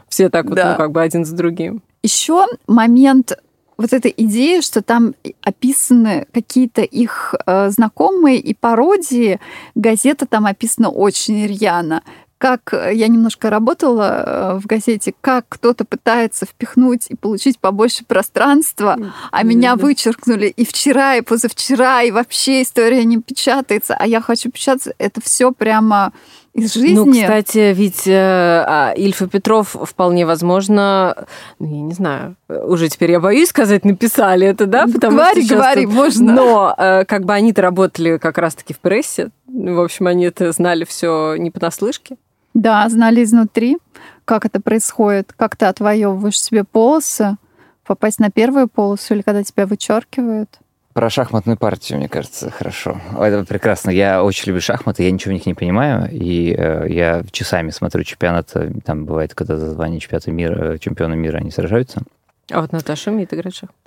Все 0.09 0.29
так 0.29 0.45
вот, 0.45 0.55
да. 0.55 0.71
ну, 0.71 0.77
как 0.77 0.91
бы 0.91 1.01
один 1.01 1.25
за 1.25 1.35
другим. 1.35 1.81
Еще 2.03 2.45
момент 2.67 3.37
вот 3.77 3.93
эта 3.93 4.09
идея, 4.09 4.61
что 4.61 4.81
там 4.81 5.15
описаны 5.41 6.27
какие-то 6.33 6.81
их 6.81 7.35
э, 7.45 7.69
знакомые 7.69 8.39
и 8.39 8.53
пародии, 8.53 9.39
газета 9.75 10.25
там 10.25 10.45
описана 10.45 10.89
очень 10.89 11.45
рьяно 11.47 12.03
как 12.43 12.73
э, 12.73 12.91
я 12.93 13.07
немножко 13.07 13.49
работала 13.49 14.01
э, 14.25 14.59
в 14.59 14.65
газете, 14.65 15.13
как 15.21 15.45
кто-то 15.47 15.85
пытается 15.85 16.45
впихнуть 16.45 17.05
и 17.07 17.15
получить 17.15 17.57
побольше 17.57 18.03
пространства, 18.03 18.97
а 19.31 19.43
меня 19.43 19.77
вычеркнули 19.77 20.47
и 20.47 20.65
вчера, 20.65 21.15
и 21.15 21.21
позавчера, 21.21 22.03
и 22.03 22.11
вообще 22.11 22.63
история 22.63 23.05
не 23.05 23.21
печатается, 23.21 23.95
а 23.97 24.05
я 24.05 24.19
хочу 24.19 24.51
печататься. 24.51 24.93
Это 24.97 25.21
все 25.21 25.53
прямо 25.53 26.11
из 26.53 26.73
жизни. 26.73 26.95
Ну, 26.95 27.11
кстати, 27.11 27.73
ведь 27.73 28.07
э, 28.07 28.13
а, 28.13 28.93
Ильф 28.95 29.21
и 29.21 29.27
Петров 29.27 29.75
вполне 29.81 30.25
возможно, 30.25 31.25
ну, 31.59 31.67
я 31.67 31.81
не 31.81 31.93
знаю, 31.93 32.35
уже 32.47 32.89
теперь 32.89 33.11
я 33.11 33.19
боюсь 33.19 33.49
сказать, 33.49 33.85
написали 33.85 34.47
это, 34.47 34.67
да? 34.67 34.85
Потому 34.85 35.17
говори, 35.17 35.45
что 35.45 35.55
говори, 35.55 35.85
тут... 35.85 35.93
можно. 35.93 36.33
Но 36.33 36.75
э, 36.77 37.05
как 37.05 37.25
бы 37.25 37.33
они-то 37.33 37.61
работали 37.61 38.17
как 38.17 38.37
раз-таки 38.37 38.73
в 38.73 38.79
прессе, 38.79 39.29
в 39.47 39.79
общем, 39.79 40.07
они 40.07 40.25
это 40.25 40.51
знали 40.51 40.83
все 40.83 41.35
не 41.37 41.51
понаслышке. 41.51 42.17
Да, 42.53 42.87
знали 42.87 43.23
изнутри, 43.23 43.77
как 44.25 44.45
это 44.45 44.61
происходит, 44.61 45.33
как 45.35 45.55
ты 45.55 45.65
отвоевываешь 45.65 46.39
себе 46.39 46.63
полосы, 46.63 47.37
попасть 47.85 48.19
на 48.19 48.29
первую 48.29 48.67
полосу 48.67 49.15
или 49.15 49.21
когда 49.21 49.43
тебя 49.43 49.65
вычеркивают. 49.65 50.59
Про 50.93 51.09
шахматную 51.09 51.57
партию, 51.57 51.97
мне 51.97 52.07
кажется, 52.07 52.51
хорошо. 52.51 53.01
Это 53.19 53.43
прекрасно. 53.45 53.89
Я 53.89 54.23
очень 54.23 54.47
люблю 54.47 54.61
шахматы, 54.61 55.03
я 55.03 55.11
ничего 55.11 55.31
в 55.31 55.33
них 55.33 55.45
не 55.45 55.55
понимаю, 55.55 56.07
и 56.11 56.53
э, 56.55 56.85
я 56.89 57.23
часами 57.31 57.71
смотрю 57.71 58.03
чемпионат. 58.03 58.53
Там 58.85 59.05
бывает, 59.05 59.33
когда 59.33 59.57
за 59.57 59.71
звание 59.71 59.99
чемпиона 59.99 60.35
мира, 60.35 60.77
чемпиона 60.77 61.13
мира 61.13 61.37
они 61.37 61.49
сражаются. 61.49 62.03
А 62.51 62.61
вот 62.61 62.71
Наташа 62.71 63.11
умеет 63.11 63.33
играть 63.33 63.53
в 63.53 63.57
шахматы. 63.57 63.82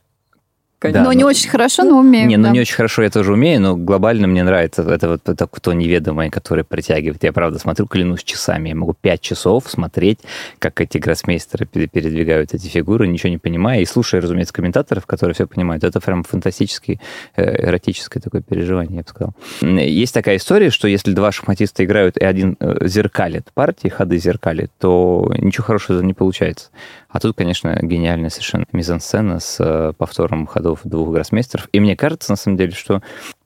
Конечно. 0.78 1.02
но 1.02 1.08
Да, 1.10 1.14
не 1.14 1.22
ну- 1.22 1.28
очень 1.28 1.48
хорошо, 1.48 1.84
но 1.84 1.98
умеем. 1.98 2.28
Не, 2.28 2.36
ну 2.36 2.44
да. 2.44 2.50
не 2.50 2.60
очень 2.60 2.74
хорошо 2.74 3.02
я 3.02 3.10
тоже 3.10 3.32
умею, 3.32 3.60
но 3.60 3.76
глобально 3.76 4.26
мне 4.26 4.42
нравится 4.44 4.82
это 4.82 5.08
вот 5.08 5.28
это 5.28 5.46
то 5.46 5.72
неведомое, 5.72 6.30
которое 6.30 6.64
притягивает. 6.64 7.22
Я, 7.24 7.32
правда, 7.32 7.58
смотрю, 7.58 7.86
клянусь 7.86 8.22
часами. 8.22 8.68
Я 8.70 8.74
могу 8.74 8.94
пять 9.00 9.20
часов 9.20 9.68
смотреть, 9.68 10.20
как 10.58 10.80
эти 10.80 10.98
гроссмейстеры 10.98 11.66
пере- 11.66 11.86
передвигают 11.86 12.54
эти 12.54 12.66
фигуры, 12.68 13.06
ничего 13.08 13.30
не 13.30 13.38
понимая, 13.38 13.80
и 13.80 13.84
слушая, 13.86 14.20
разумеется, 14.20 14.54
комментаторов, 14.54 15.06
которые 15.06 15.34
все 15.34 15.46
понимают. 15.46 15.84
Это 15.84 16.00
прям 16.00 16.24
фантастический, 16.24 17.00
э, 17.36 17.66
эротическое 17.68 18.20
такое 18.22 18.42
переживание, 18.42 18.96
я 18.96 19.02
бы 19.02 19.08
сказал. 19.08 19.34
Есть 19.62 20.14
такая 20.14 20.36
история, 20.36 20.70
что 20.70 20.88
если 20.88 21.12
два 21.12 21.32
шахматиста 21.32 21.84
играют, 21.84 22.16
и 22.16 22.24
один 22.24 22.56
э, 22.60 22.86
зеркалит 22.86 23.48
партии, 23.54 23.88
ходы 23.88 24.18
зеркалит, 24.18 24.70
то 24.78 25.32
ничего 25.38 25.64
хорошего 25.64 26.00
не 26.02 26.14
получается. 26.14 26.70
А 27.08 27.20
тут, 27.20 27.36
конечно, 27.36 27.78
гениальная 27.80 28.30
совершенно 28.30 28.66
мизансцена 28.72 29.40
с 29.40 29.56
э, 29.58 29.92
повтором 29.96 30.46
ходов 30.66 30.80
двух 30.84 31.12
гроссмейстеров. 31.12 31.68
И 31.72 31.80
мне 31.80 31.96
кажется, 31.96 32.32
на 32.32 32.36
самом 32.36 32.56
деле, 32.56 32.72
что, 32.72 33.00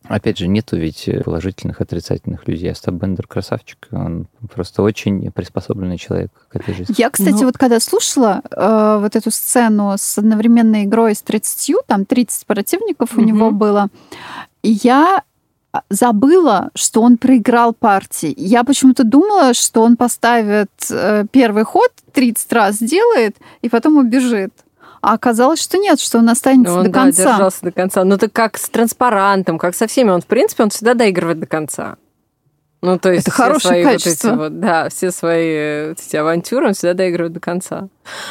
опять 0.08 0.38
же, 0.38 0.48
нету 0.48 0.76
ведь 0.76 1.08
положительных, 1.24 1.80
отрицательных 1.80 2.46
людей. 2.48 2.70
Остап 2.72 2.94
Бендер 2.94 3.26
красавчик. 3.26 3.88
Он 3.92 4.26
просто 4.52 4.82
очень 4.82 5.30
приспособленный 5.30 5.98
человек 5.98 6.30
к 6.48 6.56
этой 6.56 6.74
жизни. 6.74 6.94
Я, 6.96 7.10
кстати, 7.10 7.32
Ну- 7.40 7.44
вот 7.46 7.58
когда 7.58 7.78
слушала 7.80 8.40
э, 8.50 8.98
вот 9.00 9.16
эту 9.16 9.30
сцену 9.30 9.92
с 9.98 10.18
одновременной 10.18 10.84
игрой 10.84 11.14
с 11.14 11.22
30, 11.22 11.74
там 11.86 12.04
30 12.04 12.46
противников 12.46 13.10
у 13.16 13.20
Мгм. 13.20 13.26
него 13.26 13.50
было, 13.50 13.88
и 14.62 14.78
я 14.82 15.22
забыла, 15.88 16.70
что 16.74 17.00
он 17.02 17.16
проиграл 17.16 17.72
партии. 17.72 18.34
Я 18.36 18.64
почему-то 18.64 19.04
думала, 19.04 19.54
что 19.54 19.82
он 19.82 19.96
поставит 19.96 20.70
э, 20.90 21.24
первый 21.30 21.62
ход, 21.64 21.90
30 22.12 22.52
раз 22.52 22.76
сделает, 22.76 23.36
и 23.62 23.68
потом 23.68 23.96
убежит. 23.98 24.50
А 25.00 25.14
оказалось, 25.14 25.60
что 25.62 25.78
нет, 25.78 25.98
что 26.00 26.18
он 26.18 26.28
останется 26.28 26.74
Он, 26.74 26.84
до 26.84 26.90
да, 26.90 27.02
конца. 27.04 27.22
держался 27.32 27.58
до 27.62 27.72
конца. 27.72 28.04
Ну, 28.04 28.14
это 28.16 28.28
как 28.28 28.58
с 28.58 28.68
транспарантом, 28.68 29.58
как 29.58 29.74
со 29.74 29.86
всеми. 29.86 30.10
Он, 30.10 30.20
в 30.20 30.26
принципе, 30.26 30.62
он 30.64 30.70
всегда 30.70 30.94
доигрывает 30.94 31.40
до 31.40 31.46
конца. 31.46 31.96
Ну, 32.82 32.98
то 32.98 33.12
есть 33.12 33.26
Это 33.26 33.34
все 33.34 33.42
хорошее 33.42 33.60
свои 33.72 33.84
вот 33.84 33.92
качество. 33.92 34.28
эти 34.28 34.36
вот, 34.36 34.60
да, 34.60 34.88
все 34.88 35.10
свои 35.10 35.48
э, 35.52 35.88
вот 35.90 35.98
эти 36.00 36.16
авантюры 36.16 36.68
он 36.68 36.72
всегда 36.72 36.94
доигрывает 36.94 37.34
до 37.34 37.40
конца. 37.40 37.88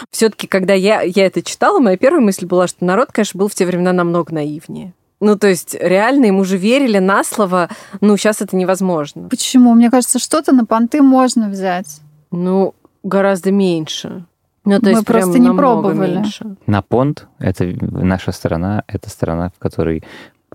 Все-таки, 0.10 0.48
когда 0.48 0.74
я, 0.74 1.02
я 1.02 1.28
это 1.28 1.44
читала, 1.44 1.80
моя 1.80 1.98
первая 1.98 2.22
мысль 2.22 2.48
была, 2.48 2.68
что 2.68 2.84
народ, 2.84 3.12
конечно, 3.12 3.38
был 3.38 3.48
в 3.48 3.54
те 3.54 3.66
времена 3.68 3.94
намного 3.94 4.34
наивнее. 4.34 4.94
Ну, 5.20 5.38
то 5.38 5.48
есть, 5.48 5.76
реально 5.80 6.28
ему 6.28 6.46
же 6.46 6.58
верили 6.58 6.98
на 6.98 7.24
слово, 7.24 7.70
ну, 8.02 8.16
сейчас 8.18 8.42
это 8.42 8.56
невозможно. 8.56 9.28
Почему? 9.30 9.74
Мне 9.74 9.92
кажется, 9.92 10.18
что-то 10.18 10.52
на 10.52 10.66
понты 10.66 11.02
можно 11.02 11.50
взять. 11.50 12.00
Ну, 12.32 12.74
гораздо 13.04 13.52
меньше. 13.52 14.26
Ну, 14.70 14.80
то 14.80 14.86
Мы 14.86 14.92
есть, 14.92 15.06
прям 15.06 15.22
просто 15.22 15.40
не 15.40 15.54
пробовали. 15.56 16.16
меньше. 16.16 16.56
На 16.68 16.82
понт— 16.82 17.28
это 17.40 17.66
наша 17.82 18.32
страна, 18.32 18.84
это 18.88 19.10
страна, 19.10 19.50
в 19.56 19.60
которой 19.60 20.04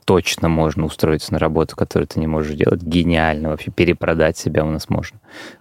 точно 0.04 0.48
можно 0.48 0.84
устроиться 0.84 1.32
на 1.32 1.38
работу, 1.38 1.76
которую 1.76 2.06
ты 2.06 2.20
не 2.20 2.26
можешь 2.26 2.54
делать. 2.56 2.82
Гениально 2.82 3.48
вообще. 3.48 3.70
Перепродать 3.70 4.36
себя 4.36 4.64
у 4.64 4.70
нас 4.70 4.88
можно. 4.88 5.18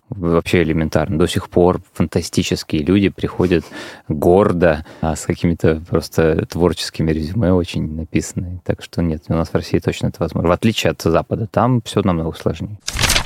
Вообще 0.10 0.64
элементарно. 0.64 1.18
До 1.18 1.28
сих 1.28 1.50
пор 1.50 1.82
фантастические 1.94 2.84
люди 2.84 3.10
приходят 3.10 3.64
гордо, 4.08 4.86
а, 5.02 5.16
с 5.16 5.26
какими-то 5.26 5.82
просто 5.90 6.46
творческими 6.46 7.12
резюме 7.12 7.54
очень 7.54 7.96
написанные. 7.96 8.60
Так 8.64 8.84
что 8.84 9.02
нет, 9.02 9.24
у 9.30 9.34
нас 9.34 9.50
в 9.50 9.56
России 9.56 9.80
точно 9.80 10.08
это 10.08 10.18
возможно. 10.20 10.50
В 10.50 10.54
отличие 10.54 10.92
от 10.92 11.02
Запада, 11.02 11.48
там 11.48 11.82
все 11.82 12.02
намного 12.04 12.36
сложнее. 12.38 12.78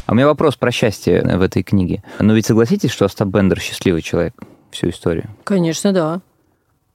А 0.06 0.14
у 0.14 0.16
меня 0.16 0.28
вопрос 0.28 0.56
про 0.56 0.72
счастье 0.72 1.22
в 1.22 1.42
этой 1.42 1.64
книге. 1.64 2.04
Но 2.20 2.34
ведь 2.34 2.46
согласитесь, 2.46 2.92
что 2.92 3.06
Остап 3.06 3.28
Бендер 3.28 3.60
счастливый 3.60 4.02
человек 4.02 4.34
всю 4.72 4.90
историю? 4.90 5.30
Конечно, 5.44 5.94
да. 5.94 6.22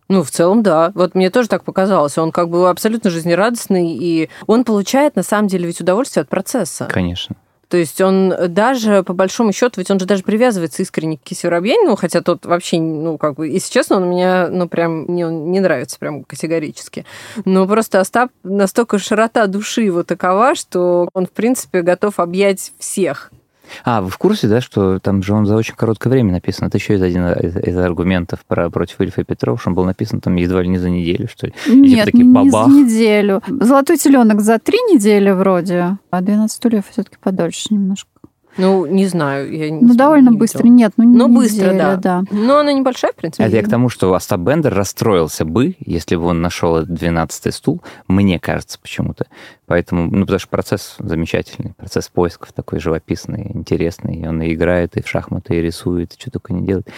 Ну, 0.09 0.23
в 0.23 0.31
целом, 0.31 0.63
да. 0.63 0.93
Вот 0.95 1.15
мне 1.15 1.31
тоже 1.31 1.49
так 1.49 1.65
показалось. 1.65 2.19
Он 2.19 2.33
как 2.33 2.51
бы 2.51 2.69
абсолютно 2.69 3.11
жизнерадостный, 3.11 3.97
и 3.97 4.29
он 4.47 4.65
получает, 4.65 5.17
на 5.17 5.23
самом 5.23 5.49
деле, 5.49 5.67
ведь 5.67 5.81
удовольствие 5.81 6.23
от 6.23 6.29
процесса. 6.29 6.87
Конечно. 6.91 7.37
То 7.73 7.79
есть 7.79 8.03
он 8.03 8.35
даже, 8.49 9.03
по 9.03 9.15
большому 9.15 9.55
счету, 9.55 9.81
ведь 9.81 9.91
он 9.91 9.99
же 9.99 10.05
даже 10.05 10.23
привязывается 10.23 10.83
искренне 10.83 11.17
к 11.17 11.23
Кисе 11.23 11.49
Воробьянину, 11.49 11.97
хотя 11.97 12.21
тот 12.21 12.45
вообще, 12.45 12.79
ну, 12.79 13.17
как 13.17 13.37
бы, 13.37 13.49
если 13.49 13.73
честно, 13.73 13.97
он 13.97 14.09
мне, 14.09 14.49
ну, 14.49 14.69
прям 14.69 15.07
не, 15.09 15.23
не 15.23 15.61
нравится 15.61 15.99
прям 15.99 16.25
категорически. 16.25 17.07
Но 17.47 17.67
просто 17.67 17.99
Остап 17.99 18.31
настолько 18.43 18.99
широта 18.99 19.47
души 19.47 19.81
его 19.81 20.03
такова, 20.03 20.55
что 20.55 21.09
он, 21.15 21.25
в 21.25 21.31
принципе, 21.31 21.81
готов 21.81 22.21
объять 22.21 22.75
всех. 22.79 23.33
А, 23.85 24.01
вы 24.03 24.09
в 24.11 24.19
курсе, 24.19 24.49
да, 24.49 24.61
что 24.61 24.99
там 24.99 25.23
же 25.23 25.33
он 25.35 25.47
за 25.47 25.57
очень 25.57 25.75
короткое 25.75 26.11
время 26.11 26.33
написан? 26.33 26.69
Это 26.69 26.79
еще 26.79 26.95
один 26.95 27.27
из, 27.33 27.57
из 27.57 27.77
аргументов 27.77 28.41
про, 28.47 28.71
против 28.71 29.01
Ильфа 29.01 29.23
и 29.23 29.25
Петрова, 29.25 29.59
что 29.59 29.71
он 29.71 29.75
был 29.75 29.85
написан 29.85 30.21
там 30.21 30.37
едва 30.37 30.63
ли 30.63 30.69
не 30.69 30.79
за 30.79 30.91
неделю, 30.91 31.29
что 31.29 31.47
ли. 31.47 31.55
И 31.67 31.73
Нет, 31.77 32.07
такие 32.07 32.25
не 32.25 32.33
бабах. 32.33 32.69
за 32.69 32.73
неделю. 32.73 33.43
Золотой 33.49 33.97
теленок 33.97 34.41
за 34.41 34.59
три 34.59 34.79
недели 34.79 35.31
вроде, 35.31 35.99
а 36.11 36.21
12 36.21 36.55
стульев 36.57 36.85
все-таки 36.91 37.17
подольше 37.21 37.69
немножко. 37.71 38.09
Ну, 38.59 38.85
не 38.85 39.07
знаю. 39.07 39.51
Я 39.51 39.71
не- 39.71 39.81
Ну, 39.81 39.95
довольно 39.95 40.29
не 40.29 40.37
быстро. 40.37 40.59
видела. 40.63 40.77
Нет, 40.77 40.93
ну, 40.99 41.05
Ну, 41.05 41.27
не 41.29 41.35
быстро, 41.37 41.69
неделя, 41.69 41.97
да. 41.97 42.23
Но 42.31 42.59
она 42.59 42.75
небольшая, 42.75 43.13
в 43.13 43.17
принципе. 43.17 43.45
Это 43.45 43.57
я 43.57 43.63
к 43.63 43.69
тому, 43.71 43.89
что 43.89 44.13
Остап 44.13 44.41
Бендер 44.41 44.75
расстроился 44.75 45.47
бы, 45.47 45.75
если 45.81 46.17
бы 46.17 46.25
он 46.27 46.43
нашел 46.43 46.77
этот 46.77 46.93
12 46.93 47.51
стул, 47.55 47.81
мне 48.09 48.39
кажется 48.39 48.79
почему-то. 48.79 49.25
Поэтому, 49.67 50.11
ну, 50.11 50.23
потому 50.23 50.39
что 50.41 50.49
процесс 50.49 50.97
замечательный, 50.99 51.73
процесс 51.75 52.09
поисков 52.09 52.53
такой 52.53 52.81
живописный, 52.81 53.51
интересный. 53.55 54.17
И 54.17 54.27
он 54.27 54.43
и 54.43 54.53
играет, 54.53 54.97
и 54.97 55.03
в 55.03 55.09
шахматы, 55.09 55.57
и 55.57 55.61
рисует, 55.63 56.13
и 56.13 56.21
что 56.21 56.31
только 56.33 56.53
не 56.53 56.67
делает. 56.67 56.89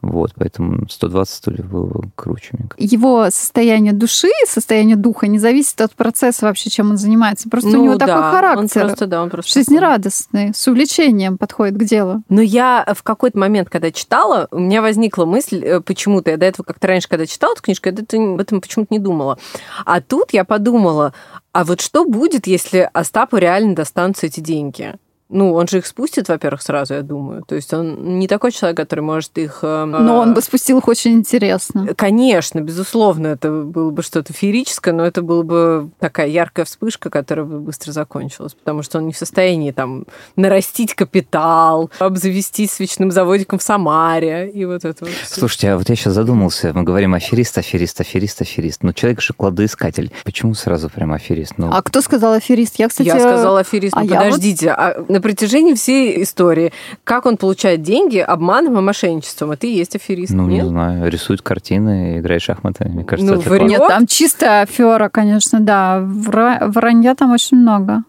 Вот, 0.00 0.32
поэтому 0.36 0.88
120 0.88 1.34
стульев 1.34 1.66
было 1.66 1.86
бы 1.86 2.10
круче, 2.14 2.50
мне 2.52 2.68
кажется. 2.68 2.94
Его 2.96 3.28
состояние 3.30 3.92
души, 3.92 4.28
состояние 4.46 4.96
духа 4.96 5.26
не 5.26 5.38
зависит 5.38 5.80
от 5.80 5.92
процесса 5.94 6.46
вообще, 6.46 6.70
чем 6.70 6.90
он 6.90 6.96
занимается. 6.96 7.48
Просто 7.50 7.70
у 7.70 7.72
Ну, 7.72 7.84
него 7.84 7.94
да, 7.96 8.06
такой 8.06 8.22
Он 8.24 8.30
характер. 8.30 8.80
просто, 8.86 9.06
да, 9.06 9.22
он 9.22 9.30
просто 9.30 9.52
такой. 9.52 9.64
Жизнерадостный, 9.64 10.54
с 10.54 10.66
увлечением 10.68 11.38
подходит 11.38 11.76
к 11.76 11.84
делу. 11.84 12.22
Но 12.28 12.40
я 12.40 12.86
в 12.96 13.02
какой-то 13.02 13.38
момент, 13.38 13.68
когда 13.68 13.90
читала, 13.90 14.48
у 14.52 14.58
меня 14.58 14.80
возникла 14.80 15.24
мысль 15.24 15.62
э, 15.64 15.80
почему-то, 15.80 16.30
я 16.30 16.36
до 16.36 16.46
этого 16.46 16.64
как-то 16.64 16.86
раньше, 16.86 17.08
когда 17.08 17.26
читала 17.26 17.52
эту 17.54 17.62
книжку, 17.62 17.88
я 17.88 17.92
до 17.92 18.02
этого 18.02 18.34
об 18.34 18.40
этом 18.40 18.60
почему-то 18.60 18.94
не 18.94 19.00
думала. 19.00 19.38
А 19.84 20.00
тут 20.00 20.32
я 20.32 20.44
подумала, 20.44 21.12
а 21.52 21.64
вот 21.64 21.80
что 21.80 22.04
будет, 22.04 22.46
если 22.46 22.88
Остапу 22.92 23.36
реально 23.36 23.74
достанутся 23.74 24.26
эти 24.26 24.40
деньги? 24.40 24.94
Ну, 25.32 25.54
он 25.54 25.66
же 25.66 25.78
их 25.78 25.86
спустит, 25.86 26.28
во-первых, 26.28 26.62
сразу, 26.62 26.94
я 26.94 27.02
думаю. 27.02 27.42
То 27.46 27.54
есть 27.54 27.72
он 27.72 28.18
не 28.18 28.28
такой 28.28 28.52
человек, 28.52 28.76
который 28.76 29.00
может 29.00 29.36
их... 29.38 29.60
э, 29.62 29.84
Но 29.86 30.18
он 30.18 30.34
бы 30.34 30.42
спустил 30.42 30.78
их 30.78 30.88
очень 30.88 31.12
интересно. 31.14 31.94
Конечно, 31.96 32.60
безусловно, 32.60 33.28
это 33.28 33.50
было 33.50 33.90
бы 33.90 34.02
что-то 34.02 34.32
феерическое, 34.32 34.92
но 34.94 35.04
это 35.04 35.22
была 35.22 35.42
бы 35.42 35.90
такая 35.98 36.28
яркая 36.28 36.64
вспышка, 36.64 37.10
которая 37.10 37.46
бы 37.46 37.60
быстро 37.60 37.92
закончилась, 37.92 38.54
потому 38.54 38.82
что 38.82 38.98
он 38.98 39.06
не 39.06 39.12
в 39.12 39.16
состоянии 39.16 39.70
там 39.72 40.04
нарастить 40.36 40.94
капитал, 40.94 41.90
обзавестись 41.98 42.72
свечным 42.72 43.10
заводиком 43.10 43.58
в 43.58 43.62
Самаре 43.62 44.50
и 44.50 44.64
вот 44.64 44.84
это 44.84 45.04
вот. 45.04 45.14
Слушайте, 45.26 45.70
а 45.72 45.76
вот 45.78 45.88
я 45.88 45.96
сейчас 45.96 46.12
задумался, 46.14 46.72
мы 46.74 46.82
говорим 46.82 47.14
аферист, 47.14 47.56
аферист, 47.58 48.00
аферист, 48.00 48.42
аферист. 48.42 48.82
Но 48.82 48.92
человек 48.92 49.20
же 49.20 49.32
кладоискатель. 49.32 50.12
Почему 50.24 50.54
сразу 50.54 50.88
прям 50.90 51.12
аферист? 51.12 51.54
Ну, 51.56 51.70
А 51.72 51.82
кто 51.82 52.00
сказал 52.02 52.32
аферист? 52.34 52.78
Я, 52.78 52.88
кстати... 52.88 53.08
я 53.08 53.18
сказала 53.18 53.60
аферист, 53.60 53.96
а 53.96 54.00
ну 54.00 54.06
я 54.10 54.16
вот- 54.16 54.24
подождите, 54.26 54.70
а 54.70 55.04
протяжении 55.22 55.74
всей 55.74 56.22
истории, 56.22 56.72
как 57.04 57.24
он 57.26 57.36
получает 57.36 57.82
деньги 57.82 58.18
обманом 58.18 58.78
и 58.78 58.82
мошенничеством, 58.82 59.52
это 59.52 59.66
и 59.66 59.70
есть 59.70 59.96
аферист, 59.96 60.32
ну, 60.34 60.46
не 60.46 60.56
нет? 60.56 60.66
знаю, 60.66 61.10
рисует 61.10 61.40
картины, 61.42 62.18
играет 62.18 62.42
в 62.42 62.44
шахматы. 62.44 62.84
Мне 62.88 63.04
кажется, 63.04 63.32
Ну, 63.34 63.40
это 63.40 63.48
классно. 63.48 63.66
Нет, 63.66 63.82
там 63.88 64.06
чистая 64.06 64.62
афера, 64.62 65.08
конечно, 65.08 65.60
да. 65.60 66.00
Вра- 66.00 66.66
Вранья 66.70 67.14
там 67.14 67.32
очень 67.32 67.56
много. 67.56 68.02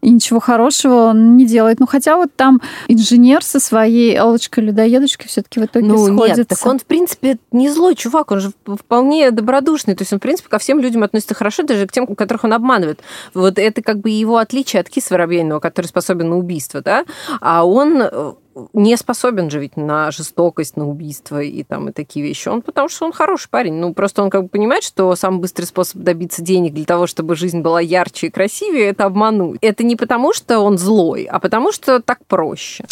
И 0.00 0.10
ничего 0.10 0.38
хорошего 0.38 1.06
он 1.10 1.36
не 1.36 1.44
делает. 1.44 1.80
Ну, 1.80 1.86
хотя 1.86 2.16
вот 2.16 2.30
там 2.36 2.60
инженер 2.86 3.42
со 3.42 3.58
своей 3.58 4.16
Элочкой-людоедочкой 4.16 5.26
все-таки 5.26 5.58
в 5.58 5.64
итоге 5.64 5.86
Ну 5.86 6.06
сходится. 6.06 6.38
нет, 6.40 6.48
так 6.48 6.64
он, 6.66 6.78
в 6.78 6.84
принципе, 6.84 7.38
не 7.50 7.68
злой 7.68 7.96
чувак, 7.96 8.30
он 8.30 8.40
же 8.40 8.52
вполне 8.64 9.32
добродушный. 9.32 9.96
То 9.96 10.02
есть 10.02 10.12
он, 10.12 10.20
в 10.20 10.22
принципе, 10.22 10.48
ко 10.48 10.58
всем 10.58 10.78
людям 10.78 11.02
относится 11.02 11.34
хорошо, 11.34 11.64
даже 11.64 11.86
к 11.86 11.92
тем, 11.92 12.06
которых 12.14 12.44
он 12.44 12.52
обманывает. 12.52 13.00
Вот 13.34 13.58
это 13.58 13.82
как 13.82 13.98
бы 13.98 14.10
его 14.10 14.36
отличие 14.38 14.80
от 14.80 14.88
Киса 14.88 15.14
Воробьянинова, 15.14 15.58
который 15.58 15.86
способен 15.86 16.30
на 16.30 16.38
убийство, 16.38 16.80
да? 16.80 17.04
А 17.40 17.66
он 17.66 18.00
э, 18.00 18.32
не 18.72 18.96
способен 18.96 19.50
же 19.50 19.60
ведь 19.60 19.76
на 19.76 20.10
жестокость, 20.10 20.76
на 20.76 20.88
убийство 20.88 21.40
и 21.40 21.62
там 21.62 21.88
и 21.88 21.92
такие 21.92 22.24
вещи. 22.24 22.48
Он 22.48 22.62
потому 22.62 22.88
что 22.88 23.06
он 23.06 23.12
хороший 23.12 23.48
парень. 23.48 23.74
Ну, 23.74 23.94
просто 23.94 24.22
он 24.22 24.30
как 24.30 24.44
бы 24.44 24.48
понимает, 24.48 24.84
что 24.84 25.14
самый 25.16 25.40
быстрый 25.40 25.64
способ 25.64 26.02
добиться 26.02 26.42
денег 26.42 26.74
для 26.74 26.84
того, 26.84 27.06
чтобы 27.06 27.36
жизнь 27.36 27.60
была 27.60 27.80
ярче 27.80 28.28
и 28.28 28.30
красивее, 28.30 28.86
это 28.86 29.04
обмануть. 29.04 29.58
Это 29.60 29.84
не 29.84 29.96
потому, 29.96 30.32
что 30.32 30.60
он 30.60 30.78
злой, 30.78 31.24
а 31.24 31.38
потому 31.38 31.72
что 31.72 32.00
так 32.00 32.24
проще. 32.26 32.84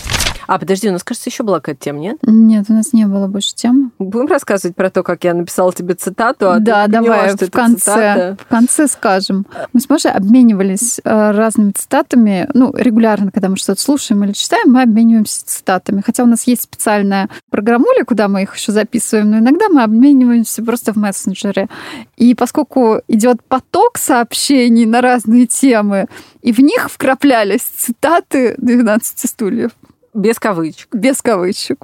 А, 0.46 0.59
подожди, 0.59 0.88
у 0.88 0.92
нас, 0.92 1.02
кажется, 1.02 1.29
еще 1.29 1.42
была 1.42 1.59
какая-то 1.59 1.83
тема, 1.83 1.98
нет? 1.98 2.18
Нет, 2.22 2.66
у 2.68 2.72
нас 2.72 2.92
не 2.92 3.07
было 3.07 3.26
больше 3.26 3.55
темы. 3.55 3.90
Будем 3.98 4.26
рассказывать 4.26 4.76
про 4.76 4.90
то, 4.90 5.02
как 5.02 5.24
я 5.24 5.35
написала 5.35 5.72
тебе 5.72 5.94
цитату, 5.94 6.50
а 6.50 6.61
да, 6.61 6.87
ты 6.87 6.92
поняла, 6.92 7.16
давай 7.16 7.29
что 7.29 7.38
в 7.38 7.42
это 7.42 7.50
конце, 7.50 7.79
цитата. 7.79 8.37
в 8.40 8.46
конце 8.46 8.88
скажем. 8.88 9.46
Мы 9.72 9.81
с 9.81 9.88
Машей 9.88 10.12
обменивались 10.12 11.00
э, 11.02 11.31
разными 11.33 11.72
цитатами. 11.72 12.48
Ну, 12.55 12.72
регулярно, 12.76 13.31
когда 13.33 13.48
мы 13.48 13.57
что-то 13.57 13.81
слушаем 13.81 14.22
или 14.24 14.33
читаем, 14.33 14.72
мы 14.72 14.83
обмениваемся 14.83 15.44
цитатами. 15.57 16.03
Хотя 16.05 16.25
у 16.25 16.27
нас 16.27 16.47
есть 16.47 16.62
специальная 16.62 17.29
программуля, 17.51 18.05
куда 18.05 18.29
мы 18.29 18.42
их 18.42 18.55
еще 18.57 18.73
записываем, 18.73 19.31
но 19.31 19.38
иногда 19.38 19.69
мы 19.69 19.83
обмениваемся 19.83 20.62
просто 20.62 20.92
в 20.92 20.97
мессенджере. 20.97 21.69
И 22.16 22.35
поскольку 22.35 23.01
идет 23.09 23.42
поток 23.45 23.99
сообщений 23.99 24.87
на 24.87 25.01
разные 25.01 25.47
темы, 25.47 26.07
и 26.42 26.53
в 26.53 26.61
них 26.61 26.90
вкраплялись 26.90 27.62
цитаты 27.62 28.55
12 28.59 29.29
стульев. 29.29 29.71
Без 30.14 30.38
кавычек. 30.38 30.88
Без 30.95 31.21
кавычек 31.21 31.79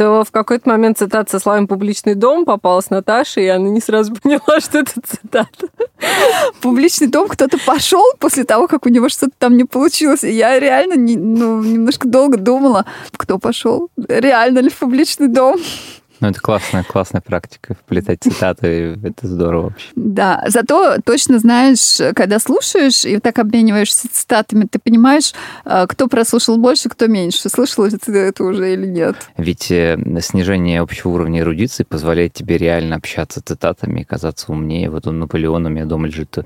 то 0.00 0.24
в 0.24 0.30
какой-то 0.30 0.66
момент 0.66 0.96
цитата 0.96 1.30
со 1.30 1.38
словами 1.38 1.66
«публичный 1.66 2.14
дом» 2.14 2.46
попалась 2.46 2.88
Наташе, 2.88 3.42
и 3.42 3.48
она 3.48 3.68
не 3.68 3.82
сразу 3.82 4.14
поняла, 4.22 4.58
что 4.58 4.78
это 4.78 4.92
цитата. 4.94 5.66
Публичный 6.62 7.06
дом 7.06 7.28
кто-то 7.28 7.58
пошел 7.66 8.02
после 8.18 8.44
того, 8.44 8.66
как 8.66 8.86
у 8.86 8.88
него 8.88 9.10
что-то 9.10 9.32
там 9.38 9.58
не 9.58 9.64
получилось. 9.64 10.22
Я 10.22 10.58
реально 10.58 10.94
не, 10.94 11.18
ну, 11.18 11.62
немножко 11.62 12.08
долго 12.08 12.38
думала, 12.38 12.86
кто 13.14 13.38
пошел, 13.38 13.90
реально 14.08 14.60
ли 14.60 14.70
в 14.70 14.78
публичный 14.78 15.28
дом. 15.28 15.60
Ну, 16.20 16.28
это 16.28 16.40
классная, 16.40 16.84
классная 16.84 17.20
практика, 17.20 17.74
вплетать 17.74 18.22
цитаты, 18.22 18.98
это 19.02 19.26
здорово 19.26 19.62
вообще. 19.64 19.88
Да, 19.96 20.44
зато 20.48 20.96
точно 21.04 21.38
знаешь, 21.38 21.98
когда 22.14 22.38
слушаешь 22.38 23.04
и 23.04 23.18
так 23.18 23.38
обмениваешься 23.38 24.08
цитатами, 24.12 24.66
ты 24.70 24.78
понимаешь, 24.78 25.32
э, 25.64 25.86
кто 25.88 26.08
прослушал 26.08 26.58
больше, 26.58 26.88
кто 26.88 27.06
меньше. 27.06 27.48
Слышал 27.48 27.84
ли 27.84 27.96
ты 27.96 28.16
это 28.16 28.44
уже 28.44 28.74
или 28.74 28.86
нет? 28.86 29.16
Ведь 29.36 29.70
э, 29.70 29.98
снижение 30.20 30.80
общего 30.80 31.10
уровня 31.10 31.40
эрудиции 31.40 31.84
позволяет 31.84 32.34
тебе 32.34 32.58
реально 32.58 32.96
общаться 32.96 33.42
цитатами 33.42 34.00
и 34.00 34.04
казаться 34.04 34.52
умнее. 34.52 34.90
Вот 34.90 35.06
у 35.06 35.12
Наполеона 35.12 35.68
у 35.68 35.72
меня 35.72 35.86
дома 35.86 36.06
лежит 36.06 36.38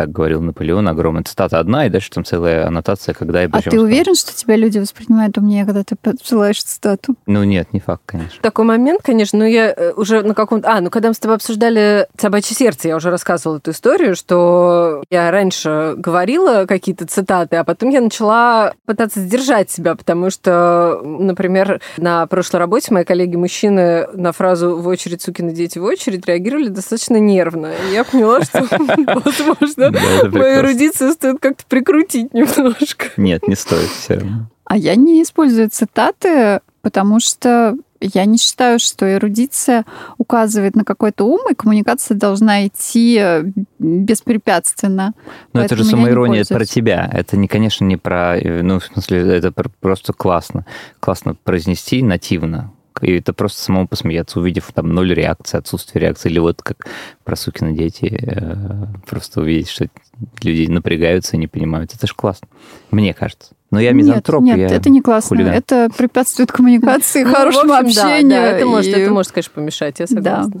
так 0.00 0.12
говорил 0.12 0.40
Наполеон, 0.40 0.88
огромная 0.88 1.24
цитата 1.24 1.58
одна, 1.58 1.84
и 1.84 1.90
дальше 1.90 2.10
там 2.10 2.24
целая 2.24 2.66
аннотация, 2.66 3.12
когда 3.12 3.44
и 3.44 3.48
А 3.52 3.60
ты 3.60 3.78
уверен, 3.78 4.14
что 4.14 4.34
тебя 4.34 4.56
люди 4.56 4.78
воспринимают 4.78 5.36
умнее, 5.36 5.66
когда 5.66 5.84
ты 5.84 5.94
посылаешь 5.94 6.62
цитату? 6.62 7.16
Ну 7.26 7.44
нет, 7.44 7.74
не 7.74 7.80
факт, 7.80 8.00
конечно. 8.06 8.40
Такой 8.40 8.64
момент, 8.64 9.02
конечно, 9.02 9.40
но 9.40 9.44
я 9.44 9.74
э, 9.76 9.92
уже 9.94 10.22
на 10.22 10.32
каком-то... 10.32 10.70
А, 10.70 10.80
ну 10.80 10.88
когда 10.88 11.08
мы 11.08 11.14
с 11.14 11.18
тобой 11.18 11.36
обсуждали 11.36 12.06
«Собачье 12.16 12.56
сердце», 12.56 12.88
я 12.88 12.96
уже 12.96 13.10
рассказывала 13.10 13.58
эту 13.58 13.72
историю, 13.72 14.16
что 14.16 15.04
я 15.10 15.30
раньше 15.30 15.92
говорила 15.98 16.64
какие-то 16.64 17.06
цитаты, 17.06 17.56
а 17.56 17.64
потом 17.64 17.90
я 17.90 18.00
начала 18.00 18.72
пытаться 18.86 19.20
сдержать 19.20 19.70
себя, 19.70 19.96
потому 19.96 20.30
что, 20.30 20.98
например, 21.04 21.82
на 21.98 22.26
прошлой 22.26 22.60
работе 22.60 22.94
мои 22.94 23.04
коллеги-мужчины 23.04 24.06
на 24.14 24.32
фразу 24.32 24.78
«в 24.78 24.86
очередь, 24.86 25.20
сукины 25.20 25.52
дети, 25.52 25.78
в 25.78 25.84
очередь» 25.84 26.26
реагировали 26.26 26.68
достаточно 26.68 27.18
нервно. 27.18 27.70
И 27.86 27.92
я 27.92 28.04
поняла, 28.04 28.40
что, 28.40 28.66
возможно, 28.70 29.89
да, 29.90 30.28
Мою 30.30 30.60
эрудицию 30.60 31.12
стоит 31.12 31.38
как-то 31.40 31.64
прикрутить 31.68 32.32
немножко. 32.34 33.06
Нет, 33.16 33.46
не 33.46 33.54
стоит 33.54 33.88
все 33.88 34.14
равно. 34.14 34.46
А 34.64 34.76
я 34.76 34.94
не 34.94 35.22
использую 35.22 35.68
цитаты, 35.70 36.60
потому 36.82 37.20
что 37.20 37.76
я 38.00 38.24
не 38.24 38.38
считаю, 38.38 38.78
что 38.78 39.12
эрудиция 39.12 39.84
указывает 40.16 40.74
на 40.74 40.84
какой-то 40.84 41.24
ум, 41.24 41.40
и 41.50 41.54
коммуникация 41.54 42.16
должна 42.16 42.66
идти 42.66 43.18
э, 43.20 43.44
беспрепятственно. 43.78 45.12
Но 45.52 45.62
это 45.62 45.76
же 45.76 45.84
самоирония 45.84 46.44
про 46.48 46.64
тебя. 46.64 47.10
Это, 47.12 47.36
не, 47.36 47.46
конечно, 47.46 47.84
не 47.84 47.96
про... 47.96 48.38
Э, 48.38 48.62
ну, 48.62 48.78
в 48.78 48.84
смысле, 48.84 49.36
это 49.36 49.52
просто 49.80 50.12
классно. 50.12 50.64
Классно 50.98 51.34
произнести 51.34 52.02
нативно 52.02 52.72
и 53.00 53.18
это 53.18 53.32
просто 53.32 53.62
самому 53.62 53.88
посмеяться, 53.88 54.40
увидев 54.40 54.70
там 54.74 54.92
ноль 54.92 55.14
реакции, 55.14 55.58
отсутствие 55.58 56.02
реакции, 56.02 56.28
или 56.28 56.38
вот 56.38 56.62
как 56.62 56.86
про 57.24 57.36
сукины 57.36 57.72
дети, 57.76 58.18
э, 58.20 58.86
просто 59.08 59.40
увидеть, 59.40 59.68
что 59.68 59.86
люди 60.42 60.70
напрягаются 60.70 61.36
и 61.36 61.38
не 61.38 61.46
понимают. 61.46 61.94
Это 61.94 62.06
же 62.06 62.14
классно, 62.14 62.48
мне 62.90 63.14
кажется. 63.14 63.52
Но 63.70 63.78
я 63.78 63.92
мизантроп, 63.92 64.42
Нет, 64.42 64.58
нет 64.58 64.70
я 64.70 64.76
это 64.76 64.90
не 64.90 65.00
классно. 65.00 65.36
Хулиган. 65.36 65.54
Это 65.54 65.88
препятствует 65.96 66.50
коммуникации, 66.50 67.22
ну, 67.24 67.32
хорошему 67.32 67.74
общению. 67.74 68.30
Да, 68.30 68.46
это, 68.46 68.66
может, 68.66 68.92
это 68.92 69.10
может, 69.12 69.32
конечно, 69.32 69.52
помешать, 69.54 70.00
я 70.00 70.06
согласна. 70.06 70.60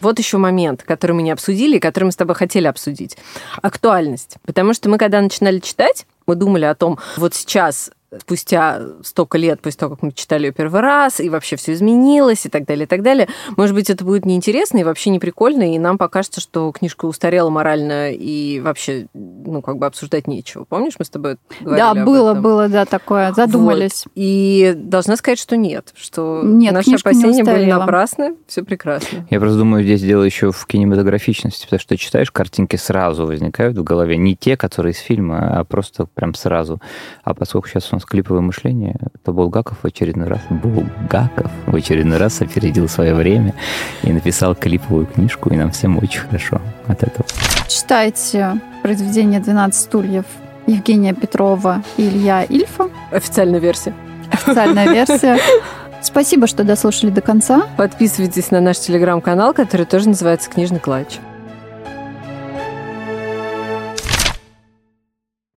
Вот 0.00 0.18
еще 0.18 0.38
момент, 0.38 0.82
который 0.82 1.12
мы 1.12 1.22
не 1.22 1.30
обсудили, 1.30 1.78
который 1.78 2.04
мы 2.04 2.12
с 2.12 2.16
тобой 2.16 2.34
хотели 2.34 2.66
обсудить. 2.66 3.16
Актуальность. 3.60 4.36
Потому 4.44 4.74
что 4.74 4.88
мы, 4.88 4.98
когда 4.98 5.20
начинали 5.20 5.58
читать, 5.58 6.06
мы 6.26 6.36
думали 6.36 6.64
о 6.64 6.74
том, 6.74 6.98
вот 7.16 7.34
сейчас 7.34 7.90
спустя 8.18 8.80
столько 9.02 9.38
лет 9.38 9.60
после 9.60 9.78
того, 9.78 9.94
как 9.94 10.02
мы 10.02 10.12
читали 10.12 10.46
ее 10.46 10.52
первый 10.52 10.80
раз, 10.80 11.20
и 11.20 11.28
вообще 11.28 11.56
все 11.56 11.72
изменилось, 11.72 12.46
и 12.46 12.48
так 12.48 12.64
далее, 12.64 12.84
и 12.84 12.86
так 12.86 13.02
далее. 13.02 13.28
Может 13.56 13.74
быть, 13.74 13.90
это 13.90 14.04
будет 14.04 14.26
неинтересно 14.26 14.78
и 14.78 14.84
вообще 14.84 15.10
не 15.10 15.18
прикольно, 15.18 15.74
и 15.74 15.78
нам 15.78 15.98
покажется, 15.98 16.40
что 16.40 16.70
книжка 16.72 17.06
устарела 17.06 17.50
морально, 17.50 18.12
и 18.12 18.60
вообще, 18.60 19.06
ну, 19.14 19.62
как 19.62 19.78
бы 19.78 19.86
обсуждать 19.86 20.26
нечего. 20.26 20.64
Помнишь, 20.64 20.94
мы 20.98 21.04
с 21.04 21.10
тобой 21.10 21.36
говорили 21.60 21.80
Да, 21.80 22.04
было, 22.04 22.30
этом? 22.32 22.42
было, 22.42 22.68
да, 22.68 22.84
такое, 22.84 23.32
задумались. 23.32 24.02
Вот. 24.06 24.12
И 24.16 24.74
должна 24.76 25.16
сказать, 25.16 25.38
что 25.38 25.56
нет, 25.56 25.92
что 25.96 26.42
нет, 26.42 26.72
наши 26.72 26.94
опасения 26.94 27.44
были 27.44 27.66
напрасны, 27.66 28.34
все 28.46 28.64
прекрасно. 28.64 29.26
Я 29.30 29.38
просто 29.38 29.58
думаю, 29.58 29.84
здесь 29.84 30.00
дело 30.02 30.22
еще 30.24 30.50
в 30.50 30.66
кинематографичности, 30.66 31.64
потому 31.64 31.80
что 31.80 31.96
читаешь, 31.96 32.30
картинки 32.30 32.76
сразу 32.76 33.26
возникают 33.26 33.76
в 33.76 33.84
голове, 33.84 34.16
не 34.16 34.34
те, 34.34 34.56
которые 34.56 34.92
из 34.92 34.98
фильма, 34.98 35.60
а 35.60 35.64
просто 35.64 36.06
прям 36.06 36.34
сразу. 36.34 36.80
А 37.22 37.34
поскольку 37.34 37.68
сейчас 37.68 37.92
у 37.92 37.99
нас 38.00 38.04
клиповое 38.06 38.40
мышление, 38.40 38.96
то 39.24 39.32
Булгаков 39.32 39.78
в 39.82 39.86
очередной 39.86 40.28
раз, 40.28 40.40
Булгаков 40.48 41.50
в 41.66 41.76
очередной 41.76 42.18
раз 42.18 42.40
опередил 42.40 42.88
свое 42.88 43.14
время 43.14 43.54
и 44.02 44.12
написал 44.12 44.54
клиповую 44.54 45.06
книжку, 45.06 45.50
и 45.50 45.56
нам 45.56 45.70
всем 45.70 45.98
очень 45.98 46.20
хорошо 46.20 46.60
от 46.86 47.02
этого. 47.02 47.26
Читайте 47.68 48.60
произведение 48.82 49.40
«12 49.40 49.72
стульев» 49.72 50.24
Евгения 50.66 51.14
Петрова 51.14 51.82
и 51.96 52.08
Илья 52.08 52.44
Ильфа. 52.44 52.88
Официальная 53.10 53.60
версия. 53.60 53.94
Официальная 54.30 54.88
версия. 54.92 55.38
Спасибо, 56.02 56.46
что 56.46 56.64
дослушали 56.64 57.10
до 57.10 57.20
конца. 57.20 57.62
Подписывайтесь 57.76 58.50
на 58.50 58.60
наш 58.60 58.78
телеграм-канал, 58.78 59.52
который 59.52 59.84
тоже 59.84 60.08
называется 60.08 60.48
«Книжный 60.50 60.78
клатч». 60.80 61.18